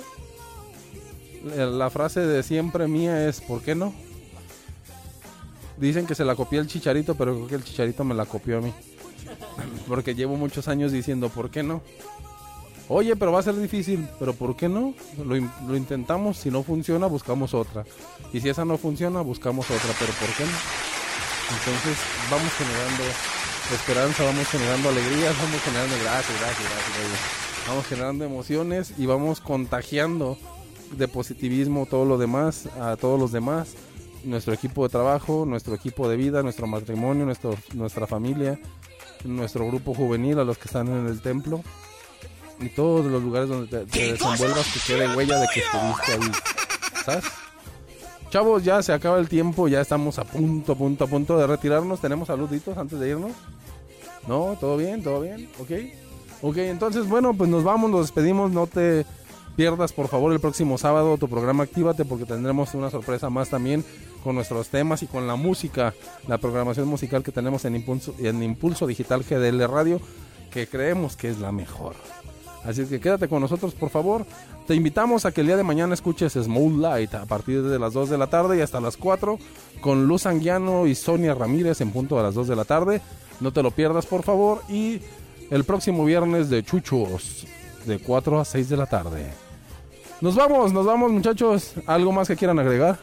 [1.54, 3.94] La, la frase de siempre mía es, ¿por qué no?
[5.76, 8.58] Dicen que se la copié el chicharito, pero creo que el chicharito me la copió
[8.58, 8.72] a mí.
[9.88, 11.82] Porque llevo muchos años diciendo, ¿por qué no?
[12.88, 14.94] Oye, pero va a ser difícil, pero ¿por qué no?
[15.18, 15.34] Lo,
[15.66, 17.84] lo intentamos, si no funciona, buscamos otra.
[18.32, 20.56] Y si esa no funciona, buscamos otra, pero ¿por qué no?
[21.58, 21.98] Entonces
[22.30, 23.04] vamos generando
[23.74, 27.68] esperanza, vamos generando alegrías, vamos generando gracias, gracias, gracias, gracias.
[27.68, 30.38] Vamos generando emociones y vamos contagiando
[30.92, 33.74] de positivismo todo lo demás, a todos los demás,
[34.24, 38.58] nuestro equipo de trabajo, nuestro equipo de vida, nuestro matrimonio, nuestro, nuestra familia,
[39.24, 41.62] nuestro grupo juvenil, a los que están en el templo
[42.60, 46.32] y todos los lugares donde te, te desenvuelvas que quede huella de que estuviste ahí,
[47.04, 47.24] ¿sabes?
[48.30, 51.46] Chavos, ya se acaba el tiempo, ya estamos a punto, a punto, a punto de
[51.46, 52.00] retirarnos.
[52.00, 53.32] ¿Tenemos saluditos antes de irnos?
[54.26, 54.56] ¿No?
[54.60, 55.02] ¿Todo bien?
[55.02, 55.48] ¿Todo bien?
[55.60, 55.70] ¿Ok?
[56.42, 58.50] Ok, entonces, bueno, pues nos vamos, nos despedimos.
[58.50, 59.06] No te
[59.56, 63.84] pierdas, por favor, el próximo sábado tu programa Actívate porque tendremos una sorpresa más también
[64.22, 65.94] con nuestros temas y con la música,
[66.28, 70.00] la programación musical que tenemos en Impulso, en Impulso Digital GDL Radio,
[70.50, 71.94] que creemos que es la mejor.
[72.64, 74.26] Así que quédate con nosotros, por favor.
[74.66, 77.92] Te invitamos a que el día de mañana escuches Small Light a partir de las
[77.92, 79.38] 2 de la tarde y hasta las 4
[79.80, 83.00] con Luz Anguiano y Sonia Ramírez en punto a las 2 de la tarde.
[83.40, 84.62] No te lo pierdas, por favor.
[84.68, 85.00] Y
[85.50, 87.46] el próximo viernes de Chuchos
[87.84, 89.45] de 4 a 6 de la tarde.
[90.20, 91.74] Nos vamos, nos vamos, muchachos.
[91.86, 92.98] ¿Algo más que quieran agregar?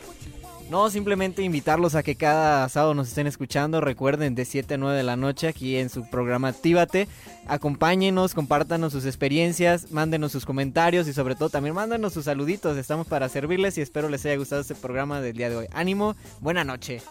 [0.71, 3.79] No, simplemente invitarlos a que cada sábado nos estén escuchando.
[3.81, 7.07] Recuerden, de 7 a 9 de la noche aquí en su programa Actívate.
[7.47, 12.77] Acompáñenos, compártanos sus experiencias, mándenos sus comentarios y sobre todo también mándenos sus saluditos.
[12.77, 15.67] Estamos para servirles y espero les haya gustado este programa del día de hoy.
[15.71, 17.01] Ánimo, buena noche.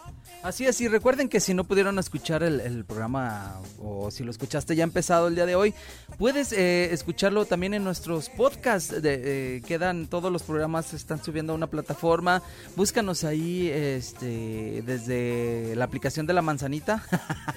[0.43, 4.33] Así es, y recuerden que si no pudieron escuchar el, el programa o si lo
[4.33, 5.73] escuchaste ya empezado el día de hoy,
[6.19, 9.01] puedes eh, escucharlo también en nuestros podcasts.
[9.01, 9.21] De,
[9.57, 12.43] eh, quedan todos los programas, se están subiendo a una plataforma.
[12.75, 17.05] Búscanos ahí este, desde la aplicación de la manzanita.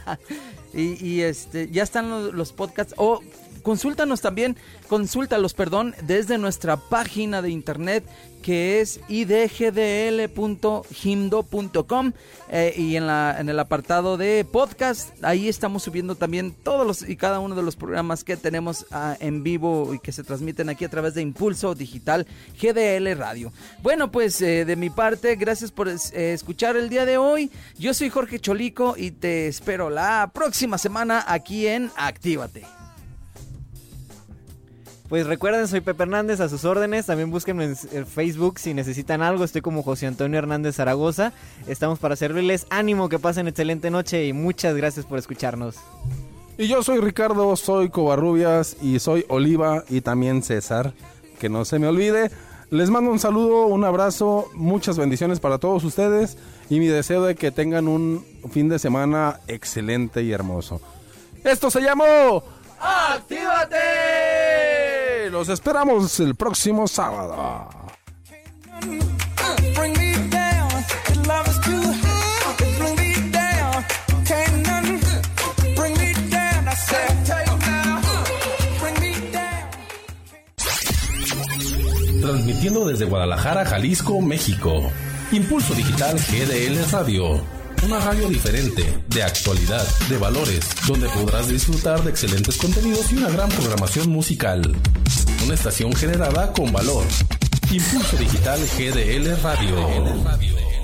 [0.73, 2.93] y, y, este, ya están los, los podcasts.
[2.97, 3.21] O
[3.65, 4.55] consúltanos también,
[4.87, 8.05] consúltalos, perdón, desde nuestra página de internet
[8.43, 10.21] que es idgdl.himdo.com
[12.51, 13.05] eh, y en,
[13.49, 17.75] el apartado de podcast, ahí estamos subiendo también todos los y cada uno de los
[17.75, 21.73] programas que tenemos ah, en vivo y que se transmiten aquí a través de Impulso
[21.73, 22.27] Digital
[22.61, 23.51] GDL Radio.
[23.81, 27.49] Bueno, pues eh, de mi parte, gracias por eh, escuchar el día de hoy.
[27.79, 32.84] Yo soy Jorge Cholico y te espero la próxima semana aquí en Actívate.
[35.09, 37.05] Pues recuerden, soy Pepe Hernández, a sus órdenes.
[37.05, 39.43] También búsquenme en Facebook si necesitan algo.
[39.43, 41.31] Estoy como José Antonio Hernández Zaragoza.
[41.67, 42.65] Estamos para servirles.
[42.71, 45.75] Ánimo, que pasen excelente noche y muchas gracias por escucharnos.
[46.57, 50.93] Y yo soy Ricardo, soy Covarrubias y soy Oliva y también César.
[51.39, 52.31] Que no se me olvide.
[52.71, 56.35] Les mando un saludo, un abrazo, muchas bendiciones para todos ustedes
[56.67, 60.81] y mi deseo de que tengan un fin de semana excelente y hermoso.
[61.43, 62.43] Esto se llamó
[62.79, 64.74] ¡Actívate!
[65.31, 67.67] Los esperamos el próximo sábado.
[82.21, 84.91] Transmitiendo desde Guadalajara, Jalisco, México.
[85.31, 87.41] Impulso Digital GDL Radio.
[87.85, 93.29] Una radio diferente, de actualidad, de valores, donde podrás disfrutar de excelentes contenidos y una
[93.29, 94.75] gran programación musical.
[95.43, 97.05] Una estación generada con valor.
[97.71, 100.74] Impulso Digital GDL Radio.